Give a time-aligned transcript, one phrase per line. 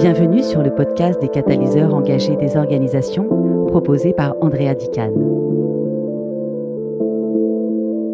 [0.00, 3.26] Bienvenue sur le podcast des catalyseurs engagés des organisations
[3.66, 5.10] proposé par Andrea Dican.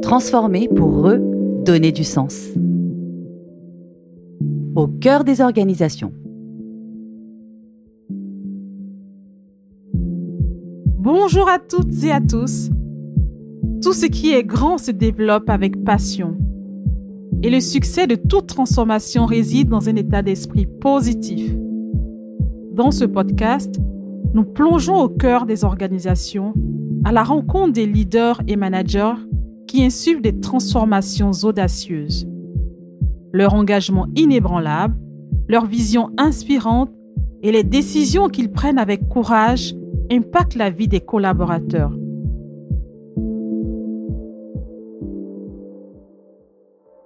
[0.00, 2.48] Transformer pour redonner du sens.
[4.74, 6.14] Au cœur des organisations.
[9.92, 12.70] Bonjour à toutes et à tous.
[13.82, 16.38] Tout ce qui est grand se développe avec passion.
[17.42, 21.54] Et le succès de toute transformation réside dans un état d'esprit positif.
[22.74, 23.76] Dans ce podcast,
[24.32, 26.54] nous plongeons au cœur des organisations,
[27.04, 29.14] à la rencontre des leaders et managers
[29.68, 32.26] qui insufflent des transformations audacieuses.
[33.32, 34.96] Leur engagement inébranlable,
[35.48, 36.90] leur vision inspirante
[37.44, 39.76] et les décisions qu'ils prennent avec courage
[40.10, 41.92] impactent la vie des collaborateurs.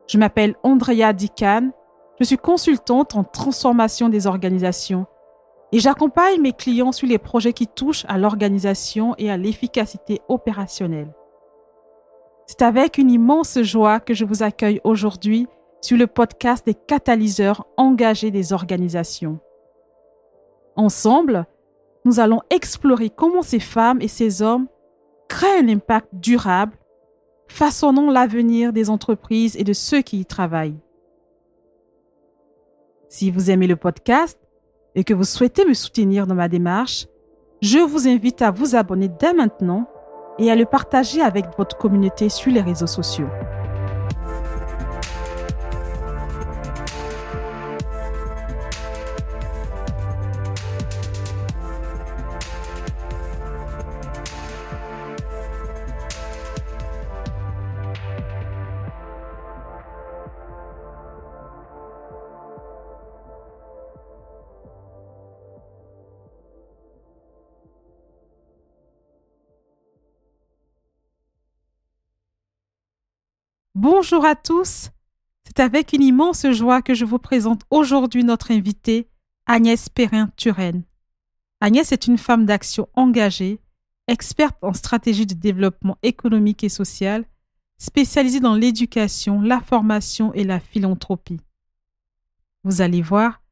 [0.06, 1.72] Je m'appelle Andrea Dican,
[2.18, 5.04] je suis consultante en transformation des organisations
[5.72, 11.12] et j'accompagne mes clients sur les projets qui touchent à l'organisation et à l'efficacité opérationnelle.
[12.46, 15.46] C'est avec une immense joie que je vous accueille aujourd'hui
[15.82, 19.38] sur le podcast des catalyseurs engagés des organisations.
[20.76, 21.46] Ensemble,
[22.04, 24.66] nous allons explorer comment ces femmes et ces hommes
[25.28, 26.76] créent un impact durable,
[27.48, 30.80] façonnant l'avenir des entreprises et de ceux qui y travaillent.
[33.08, 34.38] Si vous aimez le podcast,
[34.94, 37.06] et que vous souhaitez me soutenir dans ma démarche,
[37.60, 39.88] je vous invite à vous abonner dès maintenant
[40.38, 43.28] et à le partager avec votre communauté sur les réseaux sociaux.
[73.80, 74.90] Bonjour à tous.
[75.44, 79.08] C'est avec une immense joie que je vous présente aujourd'hui notre invitée,
[79.46, 80.82] Agnès Perrin-Turenne.
[81.60, 83.60] Agnès est une femme d'action engagée,
[84.08, 87.24] experte en stratégie de développement économique et social,
[87.78, 91.40] spécialisée dans l'éducation, la formation et la philanthropie.
[92.64, 93.42] Vous allez voir,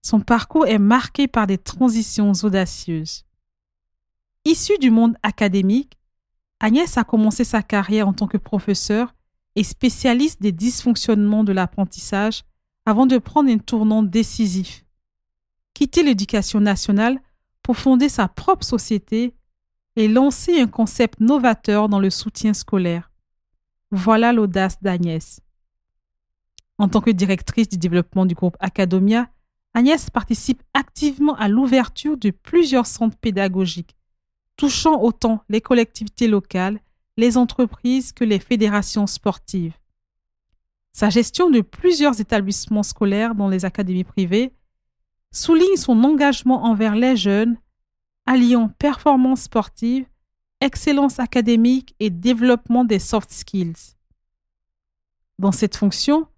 [0.00, 3.26] son parcours est marqué par des transitions audacieuses.
[4.46, 5.98] Issue du monde académique,
[6.58, 9.14] Agnès a commencé sa carrière en tant que professeure
[9.56, 12.42] et spécialiste des dysfonctionnements de l'apprentissage
[12.86, 14.84] avant de prendre un tournant décisif.
[15.74, 17.20] Quitter l'éducation nationale
[17.62, 19.34] pour fonder sa propre société
[19.96, 23.10] et lancer un concept novateur dans le soutien scolaire.
[23.90, 25.40] Voilà l'audace d'Agnès.
[26.78, 29.28] En tant que directrice du développement du groupe Academia,
[29.74, 33.96] Agnès participe activement à l'ouverture de plusieurs centres pédagogiques,
[34.56, 36.80] touchant autant les collectivités locales
[37.16, 39.74] les entreprises que les fédérations sportives.
[40.92, 44.52] Sa gestion de plusieurs établissements scolaires dans les académies privées
[45.32, 47.56] souligne son engagement envers les jeunes,
[48.26, 50.06] alliant performance sportive,
[50.60, 53.96] excellence académique et développement des soft skills.
[55.38, 56.28] Dans cette fonction,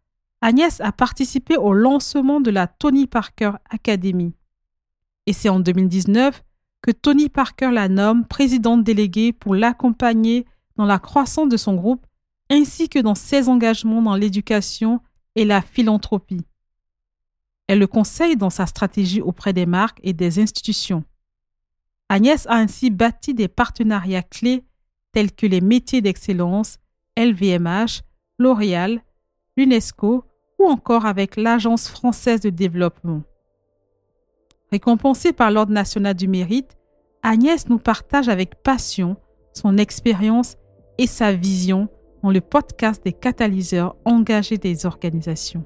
[0.41, 4.34] Agnès a participé au lancement de la Tony Parker Academy.
[5.26, 6.42] Et c'est en 2019
[6.82, 12.06] que Tony Parker la nomme présidente déléguée pour l'accompagner dans la croissance de son groupe
[12.50, 15.00] ainsi que dans ses engagements dans l'éducation
[15.34, 16.44] et la philanthropie.
[17.66, 21.04] Elle le conseille dans sa stratégie auprès des marques et des institutions.
[22.09, 24.65] Agnès a ainsi bâti des partenariats clés
[25.12, 26.78] tels que les métiers d'excellence,
[27.16, 28.03] LVMH,
[28.38, 29.00] L'Oréal,
[29.56, 30.25] l'UNESCO
[30.59, 33.22] ou encore avec l'Agence française de développement.
[34.70, 36.76] Récompensée par l'Ordre national du mérite,
[37.22, 39.16] Agnès nous partage avec passion
[39.53, 40.56] son expérience
[40.98, 41.88] et sa vision
[42.22, 45.64] dans le podcast des catalyseurs engagés des organisations.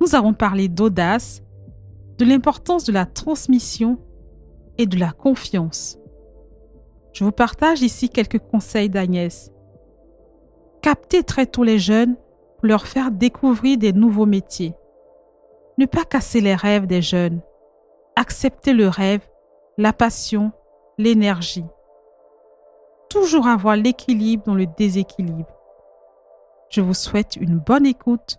[0.00, 1.42] Nous avons parlé d'audace,
[2.18, 3.98] de l'importance de la transmission
[4.78, 5.98] et de la confiance.
[7.12, 9.50] Je vous partage ici quelques conseils d'Agnès.
[10.82, 12.16] Captez très tôt les jeunes
[12.58, 14.74] pour leur faire découvrir des nouveaux métiers.
[15.78, 17.40] Ne pas casser les rêves des jeunes.
[18.16, 19.26] Accepter le rêve,
[19.76, 20.52] la passion,
[20.96, 21.64] l'énergie
[23.20, 25.48] toujours avoir l'équilibre dans le déséquilibre.
[26.68, 28.38] Je vous souhaite une bonne écoute.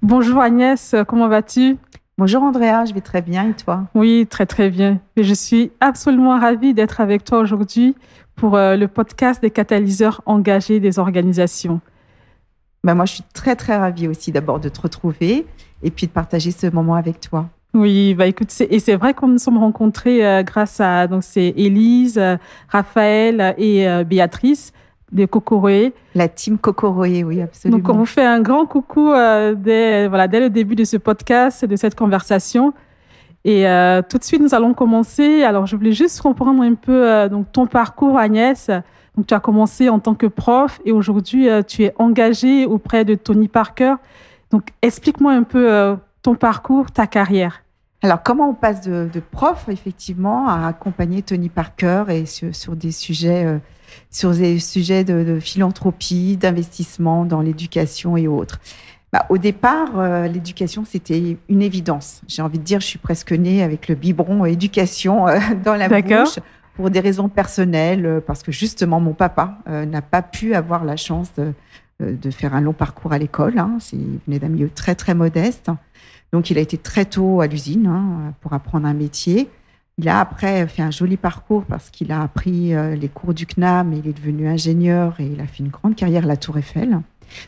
[0.00, 1.78] Bonjour Agnès, comment vas-tu?
[2.16, 3.88] Bonjour Andrea, je vais très bien et toi?
[3.96, 5.00] Oui, très très bien.
[5.16, 7.96] Et je suis absolument ravie d'être avec toi aujourd'hui
[8.36, 11.80] pour euh, le podcast des catalyseurs engagés des organisations.
[12.84, 15.44] Ben moi, je suis très, très ravie aussi d'abord de te retrouver
[15.82, 17.48] et puis de partager ce moment avec toi.
[17.72, 21.54] Oui, bah écoute, et c'est vrai qu'on nous sommes rencontrés euh, grâce à donc c'est
[21.56, 22.36] Élise, euh,
[22.68, 24.72] Raphaël et euh, Béatrice
[25.12, 25.92] de Cocoroé.
[26.16, 27.78] La team Cocoroé, oui, absolument.
[27.78, 29.12] Donc on vous fait un grand coucou
[29.56, 32.72] dès voilà dès le début de ce podcast, de cette conversation.
[33.44, 33.64] Et
[34.08, 35.42] tout de suite, nous allons commencer.
[35.42, 38.70] Alors, je voulais juste comprendre un peu donc ton parcours, Agnès.
[39.16, 43.16] Donc, tu as commencé en tant que prof et aujourd'hui, tu es engagée auprès de
[43.16, 43.94] Tony Parker.
[44.52, 47.62] Donc, explique-moi un peu ton parcours, ta carrière
[48.02, 53.44] alors, comment on passe de, prof, effectivement, à accompagner Tony Parker et sur, des sujets,
[53.44, 53.58] euh,
[54.10, 58.58] sur des sujets de, philanthropie, d'investissement dans l'éducation et autres?
[59.12, 62.22] Bah, Au départ, euh, l'éducation, c'était une évidence.
[62.26, 65.88] J'ai envie de dire, je suis presque née avec le biberon éducation euh, dans la
[65.88, 66.38] bouche
[66.76, 71.30] pour des raisons personnelles, parce que justement, mon papa n'a pas pu avoir la chance
[71.36, 73.58] de, faire un long parcours à l'école.
[73.58, 73.76] Hein.
[73.92, 75.68] Il venait d'un milieu très, très modeste.
[76.32, 79.48] Donc, il a été très tôt à l'usine hein, pour apprendre un métier.
[79.98, 83.44] Il a après fait un joli parcours parce qu'il a appris euh, les cours du
[83.44, 86.56] CNAM, il est devenu ingénieur et il a fait une grande carrière à la Tour
[86.56, 87.00] Eiffel.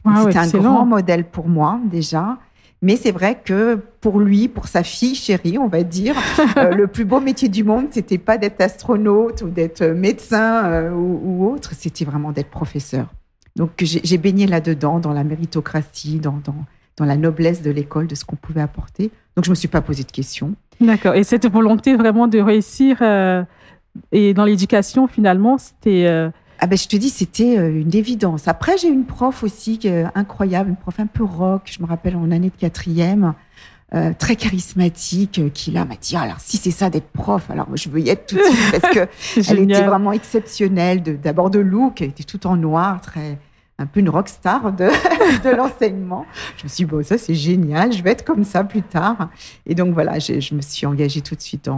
[0.05, 2.38] Ah c'était un grand modèle pour moi déjà.
[2.82, 6.17] Mais c'est vrai que pour lui, pour sa fille chérie, on va dire,
[6.58, 10.93] euh, le plus beau métier du monde, c'était pas d'être astronaute ou d'être médecin euh,
[10.93, 13.06] ou, autre, c'était vraiment d'être professeur.
[13.56, 16.55] Donc j'ai baigné là-dedans, dans la méritocratie, dans, dans,
[16.97, 19.11] dans la noblesse de l'école, de ce qu'on pouvait apporter.
[19.37, 20.55] Donc, je ne me suis pas posé de questions.
[20.81, 21.15] D'accord.
[21.15, 23.43] Et cette volonté vraiment de réussir euh,
[24.11, 26.06] et dans l'éducation, finalement, c'était...
[26.06, 28.47] Euh, ah ben, je te dis, c'était euh, une évidence.
[28.47, 29.81] Après, j'ai une prof aussi
[30.15, 33.35] incroyable, une prof un peu rock, je me rappelle en année de quatrième,
[34.19, 38.00] très charismatique, qui là m'a dit, alors si c'est ça d'être prof, alors je veux
[38.00, 38.95] y être tout de suite parce
[39.47, 43.37] qu'elle était vraiment exceptionnelle, d'abord de, de look, elle était tout en noir, très
[43.82, 44.88] un peu une rockstar de,
[45.44, 46.26] de l'enseignement.
[46.56, 49.29] Je me suis dit, bon, ça c'est génial, je vais être comme ça plus tard.
[49.67, 51.69] Et donc voilà, je me suis engagée tout de suite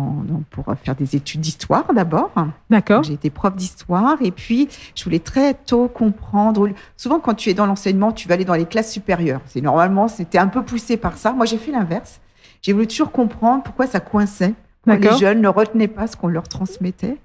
[0.50, 2.32] pour faire des études d'histoire d'abord.
[2.70, 3.02] D'accord.
[3.02, 6.68] J'ai été prof d'histoire et puis je voulais très tôt comprendre.
[6.96, 9.40] Souvent, quand tu es dans l'enseignement, tu vas aller dans les classes supérieures.
[9.46, 11.32] C'est normalement, c'était un peu poussé par ça.
[11.32, 12.20] Moi, j'ai fait l'inverse.
[12.62, 14.54] J'ai voulu toujours comprendre pourquoi ça coinçait.
[14.86, 17.16] Les jeunes ne retenaient pas ce qu'on leur transmettait.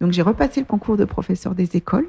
[0.00, 2.08] Donc, j'ai repassé le concours de professeur des écoles.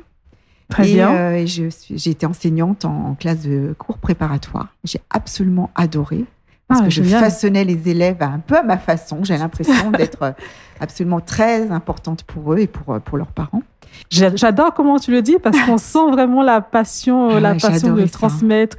[0.70, 1.16] Très et, bien.
[1.16, 4.68] Euh, j'ai été enseignante en, classe de cours préparatoire.
[4.84, 6.26] J'ai absolument adoré
[6.68, 9.24] parce ah, que je façonnais les élèves un peu à ma façon.
[9.24, 10.32] J'ai l'impression d'être euh,
[10.80, 13.64] absolument très importante pour eux et pour, euh, pour leurs parents.
[14.10, 18.06] J'adore comment tu le dis parce qu'on sent vraiment la passion, ah la passion de
[18.06, 18.78] transmettre.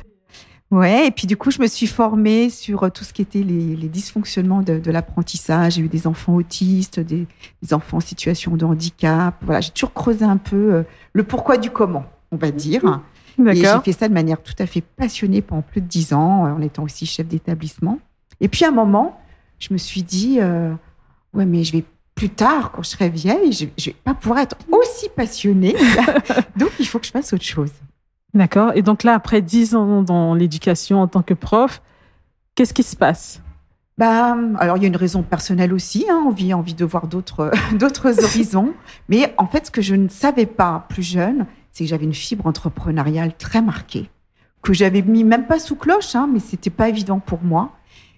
[0.70, 3.74] Ouais, et puis du coup, je me suis formée sur tout ce qui était les,
[3.74, 5.74] les dysfonctionnements de, de l'apprentissage.
[5.74, 7.26] J'ai eu des enfants autistes, des,
[7.62, 9.34] des, enfants en situation de handicap.
[9.40, 10.82] Voilà, j'ai toujours creusé un peu euh,
[11.14, 13.00] le pourquoi du comment, on va dire.
[13.46, 16.44] Et j'ai fait ça de manière tout à fait passionnée pendant plus de dix ans,
[16.44, 17.98] euh, en étant aussi chef d'établissement.
[18.40, 19.18] Et puis à un moment,
[19.58, 20.72] je me suis dit, euh,
[21.32, 21.84] ouais, mais je vais
[22.14, 25.76] plus tard, quand je serai vieille, je, je vais pas pouvoir être aussi passionnée.
[26.56, 27.70] Donc, il faut que je fasse autre chose.
[28.34, 28.72] D'accord.
[28.74, 31.82] Et donc là, après dix ans dans l'éducation en tant que prof,
[32.54, 33.42] qu'est-ce qui se passe?
[33.96, 37.50] Bah, alors il y a une raison personnelle aussi, hein, envie, envie de voir d'autres,
[37.74, 38.74] d'autres horizons.
[39.08, 42.14] Mais en fait, ce que je ne savais pas plus jeune, c'est que j'avais une
[42.14, 44.08] fibre entrepreneuriale très marquée,
[44.62, 47.72] que j'avais mis même pas sous cloche, hein, mais c'était pas évident pour moi.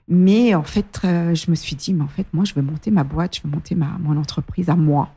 [0.08, 2.90] Mais en fait, euh, je me suis dit, mais en fait, moi, je veux monter
[2.90, 5.08] ma boîte, je veux monter ma, mon entreprise à moi.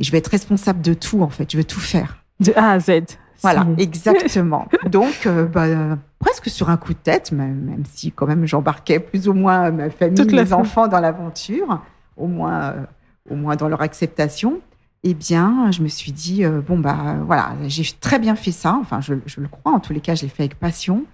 [0.00, 1.52] Et je vais être responsable de tout, en fait.
[1.52, 2.24] Je veux tout faire.
[2.40, 3.02] De A à Z.
[3.42, 4.68] Voilà, exactement.
[4.90, 9.28] Donc, euh, bah, presque sur un coup de tête, même, si quand même j'embarquais plus
[9.28, 11.80] ou moins ma famille, mes enfants dans l'aventure,
[12.16, 12.84] au moins, euh,
[13.30, 14.60] au moins dans leur acceptation.
[15.04, 18.76] Eh bien, je me suis dit euh, bon bah voilà, j'ai très bien fait ça.
[18.80, 19.72] Enfin, je, je, le crois.
[19.72, 21.04] En tous les cas, je l'ai fait avec passion.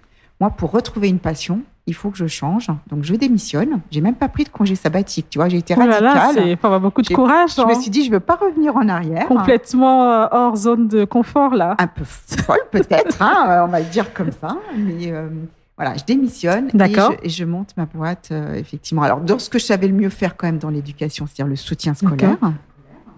[0.41, 2.67] Moi, pour retrouver une passion, il faut que je change.
[2.87, 3.81] Donc, je démissionne.
[3.91, 5.27] J'ai même pas pris de congé sabbatique.
[5.29, 5.99] Tu vois, j'ai été radicale.
[6.01, 7.51] Oh là il faut avoir beaucoup de courage.
[7.55, 7.79] Je me hein.
[7.79, 9.27] suis dit, je veux pas revenir en arrière.
[9.27, 11.75] Complètement euh, hors zone de confort, là.
[11.77, 13.21] Un peu folle, peut-être.
[13.21, 14.57] hein, euh, on va le dire comme ça.
[14.75, 15.29] Mais euh,
[15.77, 16.69] voilà, je démissionne
[17.21, 19.03] et je, monte ma boîte, effectivement.
[19.03, 21.55] Alors, dans ce que je savais le mieux faire quand même dans l'éducation, c'est-à-dire le
[21.55, 22.37] soutien scolaire.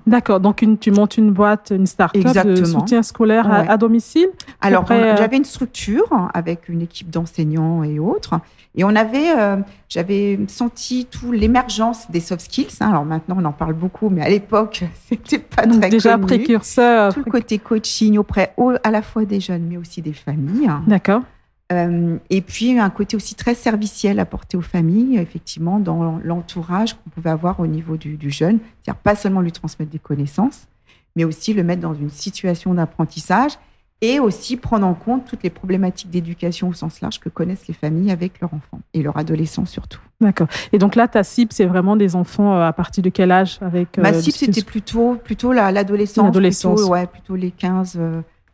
[0.08, 4.30] D'accord, donc tu montes une boîte, une start-up de soutien scolaire à, domicile
[4.62, 8.40] Alors, j'avais une structure avec une équipe d'enseignants et autres.
[8.78, 9.58] Et on avait, euh,
[9.90, 12.68] j'avais senti tout l'émergence des soft skills.
[12.80, 12.90] Hein.
[12.92, 17.12] Alors maintenant, on en parle beaucoup, mais à l'époque, c'était pas Donc très déjà précurseur.
[17.12, 20.70] Tout le côté coaching auprès à la fois des jeunes, mais aussi des familles.
[20.86, 21.24] D'accord.
[21.72, 27.10] Euh, et puis un côté aussi très serviciel apporté aux familles, effectivement, dans l'entourage qu'on
[27.10, 28.60] pouvait avoir au niveau du, du jeune.
[28.82, 30.68] C'est-à-dire pas seulement lui transmettre des connaissances,
[31.16, 33.54] mais aussi le mettre dans une situation d'apprentissage
[34.02, 37.74] et aussi prendre en compte toutes les problématiques d'éducation au sens large que connaissent les
[37.74, 40.00] familles avec leurs enfants et leurs adolescents surtout.
[40.22, 40.48] D'accord.
[40.72, 43.58] Et donc là, ta cible, c'est vraiment des enfants euh, à partir de quel âge
[43.62, 46.26] avec, Ma cible, c'était plutôt, plutôt l'adolescence.
[46.26, 46.80] L'adolescence.
[46.80, 48.00] Plutôt, ouais, plutôt les 15,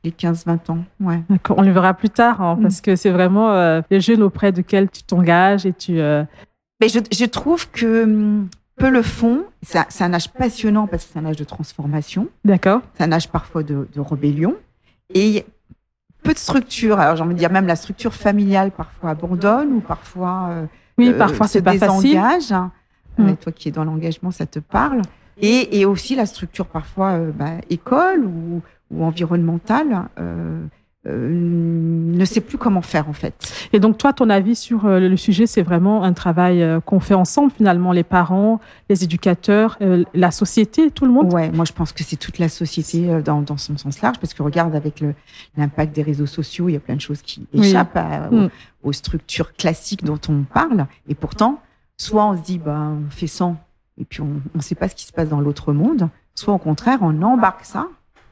[0.04, 0.86] les 15-20 ans.
[1.00, 1.22] Ouais.
[1.30, 1.58] D'accord.
[1.58, 2.82] On le verra plus tard, hein, parce mm.
[2.82, 5.94] que c'est vraiment les jeunes auprès desquels tu t'engages et tu.
[5.94, 9.46] Mais je, je, trouve que hum, peu le font.
[9.62, 12.28] C'est un âge passionnant parce que c'est un âge de transformation.
[12.44, 12.82] D'accord.
[12.96, 14.56] C'est un âge parfois de, rébellion.
[15.14, 15.46] Et
[16.24, 17.00] peu de structure.
[17.00, 20.48] Alors, j'ai envie de dire, même la structure familiale parfois abandonne ou parfois.
[20.50, 20.66] Euh,
[20.98, 22.20] oui, euh, parfois c'est pas facile.
[23.18, 23.36] Mm.
[23.36, 25.02] Toi qui es dans l'engagement, ça te parle.
[25.38, 28.62] Et, et, aussi la structure parfois euh, bah, école ou,
[28.94, 30.10] ou environnementale.
[31.06, 33.68] Euh, ne sait plus comment faire en fait.
[33.74, 37.02] Et donc toi, ton avis sur euh, le sujet, c'est vraiment un travail euh, qu'on
[37.02, 39.78] fait ensemble finalement, les parents, les éducateurs,
[40.14, 41.34] la société, tout le monde?
[41.34, 44.34] Ouais, moi je pense que c'est toute la société dans, dans, son sens large, parce
[44.34, 45.04] que regarde avec
[45.58, 48.00] l'impact des réseaux sociaux, il y a plein de choses qui échappent
[48.32, 48.48] mm.
[48.84, 51.62] aux, structures classiques dont on parle, et pourtant,
[51.98, 53.58] soit on se dit, bah, on fait sans,
[54.00, 56.60] et puis on ne sait pas ce qui se passe dans l'autre monde, soit au
[56.60, 57.88] contraire, on embarque ça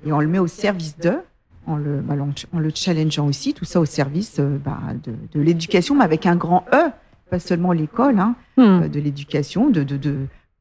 [0.05, 1.20] et on le met au service d'eux
[1.67, 2.15] en le, bah,
[2.53, 6.25] en le challengeant aussi, tout ça au service euh, bah, de, de l'éducation, mais avec
[6.25, 6.89] un grand E,
[7.29, 8.62] pas seulement l'école, hein, hmm.
[8.62, 10.15] euh, de l'éducation, de, de, de,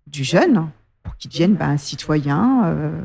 [0.06, 0.68] du jeune,
[1.02, 3.00] pour qu'il devienne bah, un citoyen euh,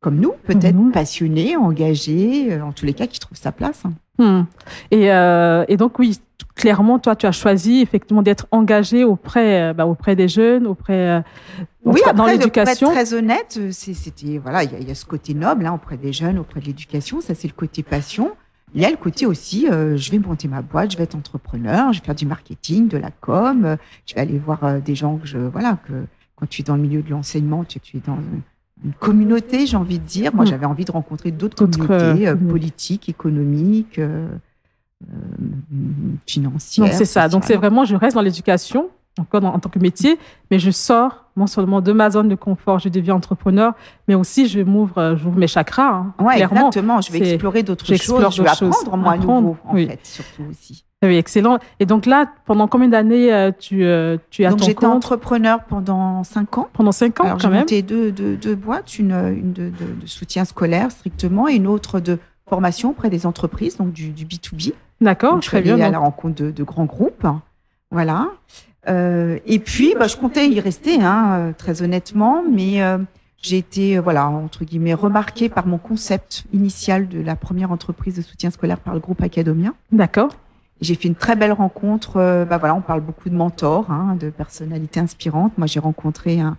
[0.00, 3.84] comme nous, peut-être passionné, engagé, en tous les cas, qui trouve sa place.
[3.84, 3.92] Hein.
[4.18, 4.42] Hmm.
[4.90, 6.18] Et, et, donc, oui,
[6.54, 11.22] clairement, toi, tu as choisi effectivement d'être engagé auprès, bah, auprès des jeunes, auprès
[11.84, 12.90] oui, dans l'éducation.
[12.90, 16.38] Très honnête, euh, c'était voilà, il y, a ce côté noble hein, auprès des jeunes,
[16.38, 17.20] auprès de l'éducation.
[17.20, 18.32] Ça, c'est le côté passion.
[18.74, 21.14] Il y a le côté aussi, euh, je vais monter ma boîte, je vais être
[21.14, 24.94] entrepreneur, je vais faire du marketing, de la com, euh, je vais aller voir des
[24.94, 25.92] gens que je voilà que
[26.34, 28.18] quand tu es dans le milieu de l'enseignement, tu, es dans
[28.84, 30.34] une communauté, j'ai envie de dire.
[30.34, 30.48] Moi, mm.
[30.48, 32.48] j'avais envie de rencontrer d'autres communautés mm.
[32.48, 34.00] politiques, économiques,
[36.26, 36.94] financières.
[36.94, 37.28] C'est ça.
[37.28, 40.18] Donc c'est vraiment, je reste dans l'éducation encore en tant que métier,
[40.50, 43.72] mais je sors non seulement de ma zone de confort, je deviens entrepreneur,
[44.08, 46.04] mais aussi je m'ouvre, euh, j'ouvre mes chakras.
[46.18, 47.00] Hein, exactement.
[47.00, 48.32] Je vais explorer d'autres choses.
[48.32, 50.84] Je vais apprendre moi à nouveau, en fait, surtout aussi.
[51.02, 51.58] Oui, excellent.
[51.80, 56.24] Et donc là, pendant combien d'années euh, tu, euh, tu as donc j'étais entrepreneur pendant
[56.24, 56.68] cinq ans.
[56.72, 57.68] Pendant cinq ans, quand même.
[57.68, 62.00] J'ai deux, deux, deux, boîtes, une, une de, de, soutien scolaire strictement et une autre
[62.00, 62.18] de
[62.48, 64.72] formation auprès des entreprises, donc du, du B2B.
[65.00, 65.78] D'accord, très bien.
[65.78, 67.26] à la rencontre de, de grands groupes.
[67.90, 68.28] Voilà.
[68.88, 72.98] Euh, et puis, bah, je comptais y rester, hein, euh, très honnêtement, mais euh,
[73.40, 78.22] j'ai été, voilà, entre guillemets, remarquée par mon concept initial de la première entreprise de
[78.22, 79.72] soutien scolaire par le groupe Academia.
[79.92, 80.30] D'accord.
[80.80, 82.14] J'ai fait une très belle rencontre.
[82.48, 85.56] bah voilà, on parle beaucoup de mentors, hein, de personnalités inspirantes.
[85.56, 86.58] Moi, j'ai rencontré un,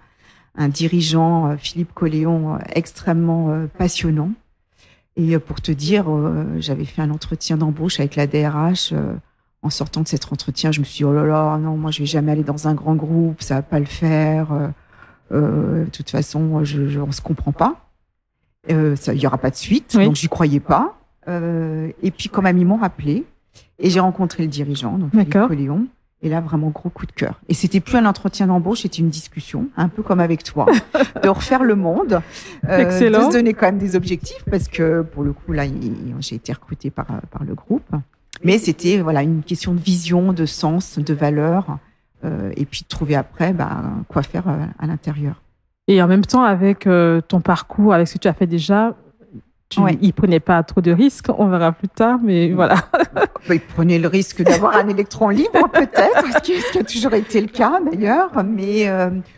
[0.57, 4.31] un, dirigeant, Philippe Colléon, extrêmement passionnant.
[5.17, 6.05] Et pour te dire,
[6.59, 8.93] j'avais fait un entretien d'embauche avec la DRH
[9.65, 11.99] en sortant de cet entretien, je me suis dit, oh là là, non, moi, je
[11.99, 14.51] vais jamais aller dans un grand groupe, ça va pas le faire.
[14.51, 14.67] Euh,
[15.31, 17.75] euh de toute façon, je, je, on se comprend pas.
[18.69, 20.97] Euh, il y aura pas de suite, donc j'y croyais pas.
[21.27, 23.25] Euh, et puis, quand même, ils m'ont rappelé
[23.79, 25.13] et j'ai rencontré le dirigeant, donc
[25.49, 25.87] Léon.
[26.21, 27.39] Et là, vraiment gros coup de cœur.
[27.49, 30.65] Et c'était plus un entretien d'embauche, c'était une discussion, un peu comme avec toi,
[31.23, 32.21] de refaire le monde,
[32.69, 35.63] euh, de se donner quand même des objectifs, parce que pour le coup, là,
[36.19, 37.95] j'ai été recrutée par, par le groupe.
[38.43, 41.79] Mais c'était voilà une question de vision, de sens, de valeur,
[42.23, 45.41] euh, et puis de trouver après bah, quoi faire euh, à l'intérieur.
[45.87, 48.95] Et en même temps, avec euh, ton parcours, avec ce que tu as fait déjà,
[49.69, 49.97] tu, ouais.
[50.01, 52.75] il prenait pas trop de risques, on verra plus tard, mais voilà.
[53.49, 57.47] il prenait le risque d'avoir un électron libre, peut-être, ce, qui a toujours été le
[57.47, 58.31] cas d'ailleurs.
[58.43, 58.89] Mais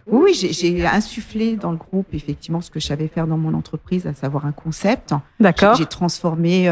[0.06, 4.06] oui, j'ai insufflé dans le groupe effectivement ce que je savais faire dans mon entreprise,
[4.08, 5.14] à savoir un concept.
[5.40, 5.76] D'accord.
[5.76, 6.72] J'ai transformé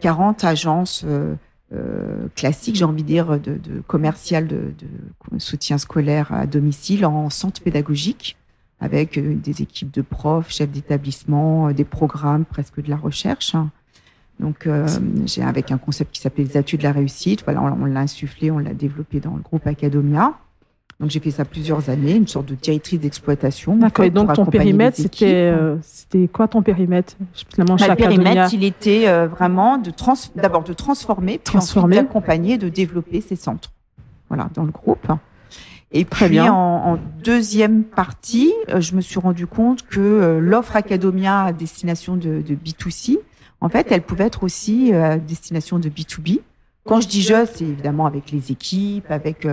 [0.00, 1.34] 40 agences euh,
[2.34, 7.28] classique, j'ai envie de dire, de, de commercial de, de, soutien scolaire à domicile en
[7.28, 8.38] centre pédagogique
[8.80, 13.54] avec euh, des équipes de profs, chefs d'établissement, euh, des programmes, presque de la recherche.
[14.40, 14.86] Donc, euh,
[15.26, 17.42] j'ai avec un concept qui s'appelle les études de la réussite.
[17.44, 20.38] Voilà, on, on l'a insufflé, on l'a développé dans le groupe Academia.
[21.00, 23.76] Donc j'ai fait ça plusieurs années, une sorte de directrice d'exploitation.
[23.76, 24.04] D'accord.
[24.04, 27.14] Et donc ton périmètre, c'était euh, c'était quoi ton périmètre?
[27.48, 31.96] Finalement, Le périmètre, il était euh, vraiment de trans d'abord de transformer, puis transformer.
[31.96, 33.70] d'accompagner, de développer ces centres.
[34.28, 35.06] Voilà, dans le groupe.
[35.92, 36.52] Et Très puis bien.
[36.52, 42.16] En, en, deuxième partie, euh, je me suis rendu compte que l'offre Academia à destination
[42.16, 43.18] de, de, B2C,
[43.60, 46.40] en fait, elle pouvait être aussi à destination de B2B.
[46.84, 49.46] Quand je dis je, c'est évidemment avec les équipes, avec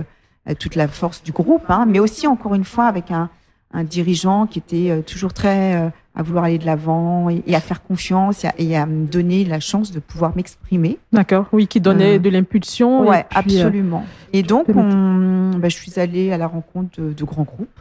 [0.48, 3.28] euh, toute la force du groupe, hein, mais aussi encore une fois avec un,
[3.72, 7.60] un dirigeant qui était euh, toujours très euh, à vouloir aller de l'avant et, à
[7.60, 10.98] faire confiance et à, me donner la chance de pouvoir m'exprimer.
[11.12, 13.08] D'accord, oui, qui donnait de l'impulsion.
[13.08, 14.04] Oui, absolument.
[14.32, 17.80] et donc, bah, je suis allée à la rencontre de, grands groupes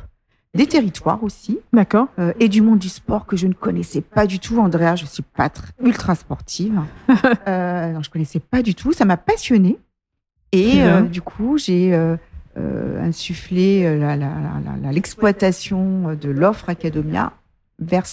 [0.56, 1.60] des territoires aussi.
[1.72, 2.08] D'accord.
[2.40, 4.60] et du monde du sport que je ne connaissais pas du tout.
[4.60, 5.50] Andrea, je suis pas
[5.82, 6.82] ultra sportive.
[7.48, 8.92] euh, je connaissais pas du tout.
[8.92, 9.78] Ça m'a passionnée.
[10.52, 11.94] Et du coup, j'ai
[12.58, 17.34] insuffler euh, l'exploitation de l'offre Academia
[17.80, 18.06] vers,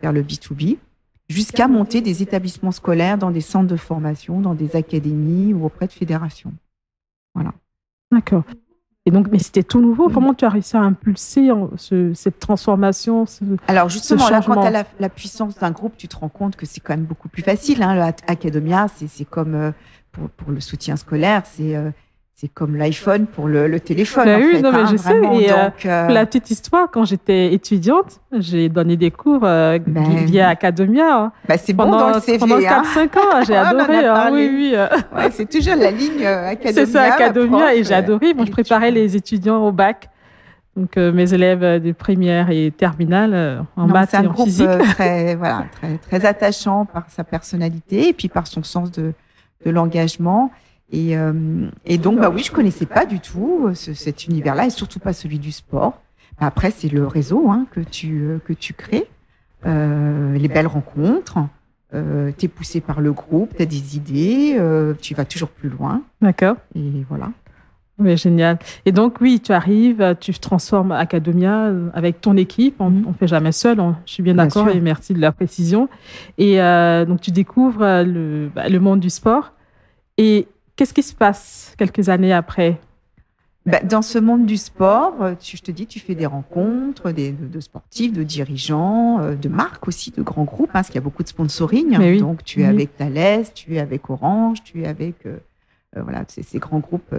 [0.00, 0.78] vers le B2B,
[1.28, 5.86] jusqu'à monter des établissements scolaires dans des centres de formation, dans des académies ou auprès
[5.86, 6.52] de fédérations.
[7.34, 7.52] Voilà.
[8.10, 8.44] D'accord.
[9.04, 10.08] Et donc, mais c'était tout nouveau.
[10.08, 11.50] Comment tu as réussi à impulser
[12.14, 13.24] cette transformation
[13.66, 16.66] Alors justement, là, quand tu as la, puissance d'un groupe, tu te rends compte que
[16.66, 17.82] c'est quand même beaucoup plus facile.
[17.82, 18.12] Hein.
[18.28, 19.72] Academia, c'est comme euh,
[20.12, 21.74] pour, pour, le soutien scolaire, c'est
[22.42, 24.24] c'est comme l'iPhone pour le, téléphone.
[24.24, 25.16] Bah oui, non, mais hein, je sais.
[25.16, 30.02] Et euh, euh, la petite histoire, quand j'étais étudiante, j'ai donné des cours euh, ben
[30.24, 31.22] via Academia.
[31.22, 31.32] Hein.
[31.48, 32.38] Bah, c'est bon dans le CV.
[32.38, 33.08] Pendant 4-5 hein.
[33.14, 34.32] ans, j'ai adoré.
[34.32, 34.74] oui, oui.
[35.16, 36.72] Ouais, c'est toujours la ligne Academia.
[36.72, 38.34] C'est ça, Academia, et j'ai adoré.
[38.34, 40.08] Bon, je préparais les étudiants au bac.
[40.76, 44.66] Donc, mes élèves de première et terminale en maths et en physique.
[44.66, 48.64] C'est un groupe très, voilà, très, très attachant par sa personnalité et puis par son
[48.64, 49.12] sens de,
[49.64, 50.50] de l'engagement.
[50.92, 51.32] Et, euh,
[51.86, 55.14] et, donc, bah oui, je connaissais pas du tout euh, cet univers-là, et surtout pas
[55.14, 56.00] celui du sport.
[56.38, 59.08] Après, c'est le réseau hein, que tu euh, que tu crées,
[59.66, 61.38] euh, les belles rencontres.
[61.94, 65.50] Euh, tu es poussé par le groupe, tu as des idées, euh, tu vas toujours
[65.50, 66.02] plus loin.
[66.20, 66.56] D'accord.
[66.74, 67.30] Et voilà.
[67.98, 68.58] Oui, génial.
[68.86, 72.76] Et donc, oui, tu arrives, tu transformes Academia avec ton équipe.
[72.80, 73.14] On ne mm-hmm.
[73.14, 75.88] fait jamais seul, je suis bien, d'accord et merci de la précision.
[76.38, 79.52] Et euh, donc, tu découvres le, bah, le monde du sport.
[80.16, 80.48] Et
[80.82, 82.76] Qu'est-ce qui se passe quelques années après?
[83.66, 87.30] Bah, dans ce monde du sport, tu, je te dis, tu fais des rencontres des,
[87.30, 90.98] de, sportifs, de dirigeants, euh, de marques aussi, de grands groupes, hein, parce qu'il y
[90.98, 92.18] a beaucoup de sponsoring.
[92.18, 95.36] Donc, tu es avec Thales, tu es avec Orange, tu es avec euh,
[95.96, 97.14] euh, voilà, ces, ces, grands groupes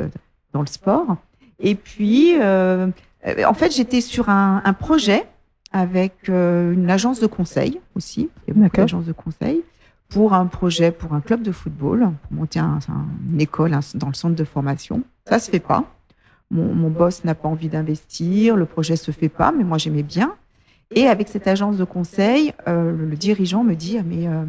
[0.51, 1.15] dans le sport.
[1.61, 5.23] Et puis, en fait, j'étais sur un, un, projet
[5.71, 9.63] avec une agence de conseil aussi, une agence de conseil,
[10.13, 14.35] pour un projet, pour un club de football, pour monter une école dans le centre
[14.35, 15.03] de formation.
[15.27, 15.85] Ça se fait pas.
[16.51, 20.35] Mon, boss n'a pas envie d'investir, le projet se fait pas, mais moi j'aimais bien.
[20.91, 24.45] Et avec cette agence de conseil, euh, le, dirigeant me dit mais euh,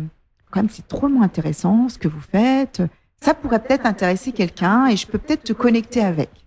[0.50, 2.82] quand même c'est trop intéressant ce que vous faites.
[3.22, 6.43] Ça pourrait peut-être intéresser quelqu'un et je peux peut-être te connecter avec.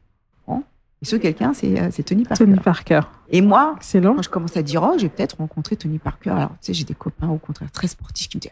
[1.02, 2.44] Et ce quelqu'un, c'est euh, Tony Parker.
[2.44, 3.02] Tony Parker.
[3.30, 6.32] Et moi, quand je commence à dire, oh, j'ai peut-être rencontré Tony Parker.
[6.32, 8.52] Alors, tu sais, j'ai des copains, au contraire, très sportifs qui me disent,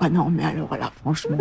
[0.00, 1.36] ah non, mais alors là, franchement,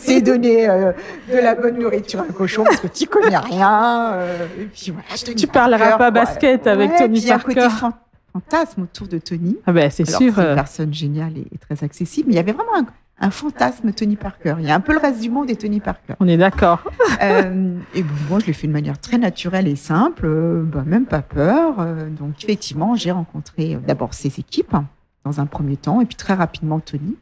[0.00, 0.92] c'est donner euh,
[1.30, 4.12] de la bonne nourriture à un cochon parce que tu connais rien.
[4.12, 7.52] Euh, et puis voilà, tu parleras pas basket avec Tony Parker.
[7.52, 7.96] Il y a un côté
[8.32, 9.56] fantasme autour de Tony.
[9.66, 10.18] Ah ben c'est sûr.
[10.18, 12.28] C'est une personne géniale et, très accessible.
[12.28, 12.86] Mais il y avait vraiment un,
[13.28, 14.54] fantasme Tony Parker.
[14.60, 16.14] Il y a un peu le reste du monde et Tony Parker.
[16.20, 16.82] On est d'accord.
[17.20, 20.26] et bon, moi, je l'ai fait de manière très naturelle et simple,
[20.64, 21.84] bah, même pas peur.
[22.18, 24.74] donc effectivement, j'ai rencontré d'abord ses équipes
[25.24, 27.16] dans un premier temps, et puis très rapidement Tony.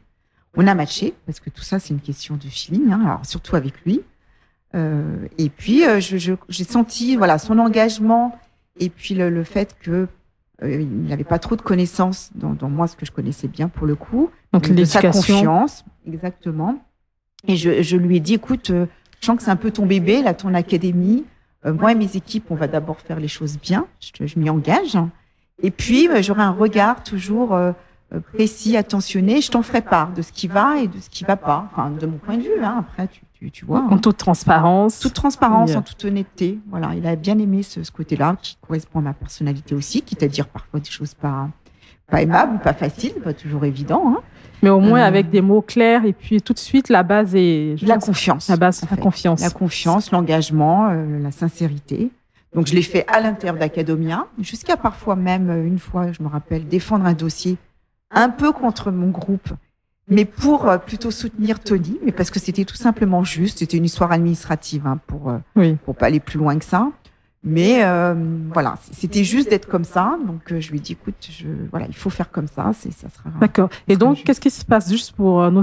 [0.55, 3.55] On a matché, parce que tout ça, c'est une question de feeling, hein, alors surtout
[3.55, 4.01] avec lui.
[4.75, 8.37] Euh, et puis, euh, j'ai senti voilà, son engagement
[8.79, 10.07] et puis le, fait que
[10.63, 13.87] euh, il n'avait pas trop de connaissances dans, moi, ce que je connaissais bien pour
[13.87, 14.29] le coup.
[14.53, 15.85] Donc, de sa confiance.
[16.07, 16.83] Exactement.
[17.47, 20.33] Et je, lui ai dit, écoute, je sens que c'est un peu ton bébé, là,
[20.33, 21.23] ton académie.
[21.63, 23.87] moi et mes équipes, on va d'abord faire les choses bien.
[23.99, 24.97] Je, je m'y engage.
[25.61, 27.55] Et puis, j'aurai un regard toujours
[28.11, 29.39] euh, précis, attentionné.
[29.41, 31.69] Je t'en ferai part de ce qui va et de ce qui va pas.
[31.71, 32.63] Enfin, de mon point de vue.
[32.63, 32.77] Hein.
[32.79, 33.85] Après, tu, tu, tu vois.
[33.89, 34.99] En toute transparence.
[34.99, 36.59] Toute transparence, en toute honnêteté.
[36.69, 40.23] Voilà, il a bien aimé ce, ce côté-là, qui correspond à ma personnalité aussi, quitte
[40.23, 41.49] à dire parfois des choses pas
[42.09, 44.03] pas aimables ou pas faciles, pas toujours évident.
[44.07, 44.21] Hein.
[44.61, 47.35] Mais au moins euh, avec des mots clairs et puis tout de suite la base
[47.35, 48.49] est la confiance.
[48.49, 49.41] La base, la confiance.
[49.41, 52.09] La confiance, l'engagement, euh, la sincérité.
[52.53, 56.67] Donc je l'ai fait à l'intérieur d'Academia, jusqu'à parfois même une fois, je me rappelle,
[56.67, 57.57] défendre un dossier
[58.09, 59.49] un peu contre mon groupe,
[60.09, 63.59] mais pour euh, plutôt soutenir Tony, mais parce que c'était tout simplement juste.
[63.59, 65.77] C'était une histoire administrative hein, pour euh, oui.
[65.85, 66.89] pour pas aller plus loin que ça.
[67.41, 68.15] Mais euh,
[68.53, 70.17] voilà, c'était juste d'être comme ça.
[70.27, 72.71] Donc je lui ai dit, écoute, je, voilà, il faut faire comme ça.
[72.73, 73.29] C'est ça sera.
[73.39, 73.69] D'accord.
[73.87, 75.61] Et donc, qu'est-ce qui se passe juste pour nos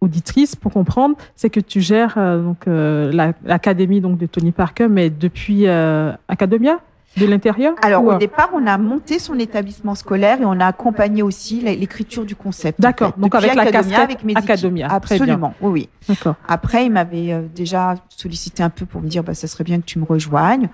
[0.00, 5.66] auditrices pour comprendre, c'est que tu gères donc l'académie donc de Tony Parker, mais depuis
[5.66, 6.78] Academia?
[7.16, 11.22] De l'intérieur Alors, au départ, on a monté son établissement scolaire et on a accompagné
[11.22, 12.80] aussi l'écriture du concept.
[12.80, 13.14] D'accord.
[13.16, 14.88] Donc, avec la casquette avec mes Academia.
[14.90, 15.54] Absolument.
[15.60, 15.88] Oui, oui.
[16.08, 16.34] D'accord.
[16.48, 19.80] Après, il m'avait euh, déjà sollicité un peu pour me dire, bah, ça serait bien
[19.80, 20.68] que tu me rejoignes.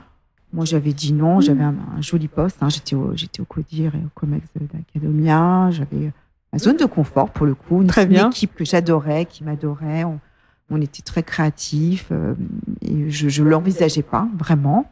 [0.53, 1.41] Moi, j'avais dit non.
[1.41, 2.59] J'avais un, joli poste.
[2.61, 2.69] Hein.
[2.69, 5.71] J'étais au, j'étais au CODIR et au COMEX d'Academia.
[5.71, 6.13] J'avais
[6.53, 7.83] ma zone de confort pour le coup.
[7.83, 8.29] Une, Très bien.
[8.29, 10.05] équipe que j'adorais, qui m'adorait.
[10.05, 10.19] On,
[10.71, 12.35] on était très créatifs euh,
[12.83, 14.91] et je ne l'envisageais pas vraiment.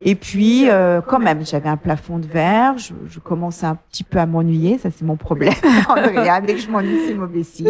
[0.00, 2.78] Et puis, euh, quand même, j'avais un plafond de verre.
[2.78, 4.78] Je, je commençais un petit peu à m'ennuyer.
[4.78, 5.52] Ça, c'est mon problème.
[5.88, 7.66] Andrea, dès que je m'ennuie, c'est mauvais signe.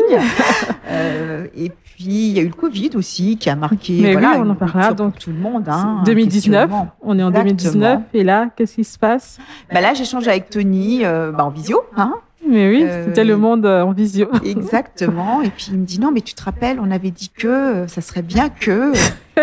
[0.91, 3.99] Euh, et puis, il y a eu le Covid aussi qui a marqué.
[4.03, 4.93] Mais voilà, oui, on en parlera.
[4.93, 5.69] Donc, tout le monde.
[5.71, 6.91] Hein, un 2019, questionnement.
[7.01, 7.45] on est en Exactement.
[7.45, 9.39] 2019 et là, qu'est-ce qui se passe?
[9.73, 11.83] Bah là, j'échange avec Tony euh, bah, en visio.
[11.97, 12.15] Hein,
[12.47, 14.29] Mais oui, Euh, c'était le monde euh, en visio.
[14.45, 15.41] Exactement.
[15.41, 17.87] Et puis il me dit non, mais tu te rappelles, on avait dit que euh,
[17.89, 18.93] ça serait bien que.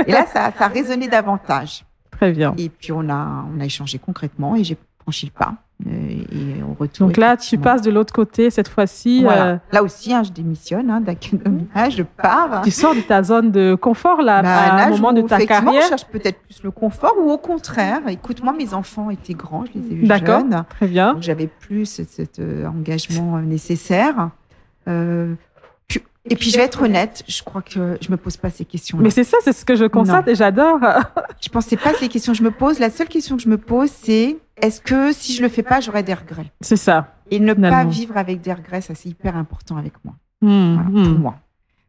[0.06, 1.84] Et là, ça, ça a résonné davantage.
[2.18, 2.54] Très bien.
[2.58, 5.54] Et puis on a, on a échangé concrètement et j'ai franchi le pas.
[5.86, 7.10] Euh, Et on retourne.
[7.10, 9.24] Donc là, tu passes de l'autre côté cette fois-ci.
[9.24, 9.46] Voilà.
[9.46, 12.62] euh, Là aussi, hein, je démissionne hein, d'académia, je pars.
[12.64, 15.36] tu sors de ta zone de confort là, Bah, à un moment je- de ta
[15.36, 15.84] effectivement, carrière.
[15.84, 18.00] Je cherche peut-être plus le confort ou au contraire.
[18.08, 20.40] Écoute, moi, mes enfants étaient grands, je les ai eus D'accord.
[20.40, 20.64] jeunes.
[20.70, 21.12] Très bien.
[21.14, 24.30] Donc, j'avais plus cet, cet, euh, engagement nécessaire.
[24.88, 25.34] Euh,
[26.28, 28.98] et puis, je vais être honnête, je crois que je me pose pas ces questions.
[29.00, 30.80] Mais c'est ça, c'est ce que je constate et j'adore.
[31.42, 32.80] Je pensais pas ces questions que je me pose.
[32.80, 35.80] La seule question que je me pose, c'est est-ce que si je le fais pas,
[35.80, 36.52] j'aurai des regrets?
[36.62, 37.14] C'est ça.
[37.30, 40.16] Et ne pas vivre avec des regrets, ça c'est hyper important avec moi.
[40.42, 41.10] Hmm, Voilà, hmm.
[41.12, 41.36] pour moi.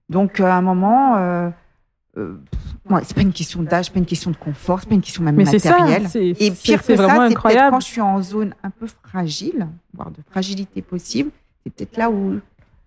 [0.09, 1.51] Donc, euh, à un moment, euh,
[2.17, 2.39] euh,
[2.91, 5.01] ouais, c'est pas une question d'âge, c'est pas une question de confort, c'est pas une
[5.01, 5.79] question même Mais c'est ça.
[5.79, 6.09] matérielle.
[6.09, 8.71] C'est Et pire c'est que vraiment ça, c'est peut-être quand je suis en zone un
[8.71, 11.31] peu fragile, voire de fragilité possible,
[11.65, 12.41] c'est peut-être là où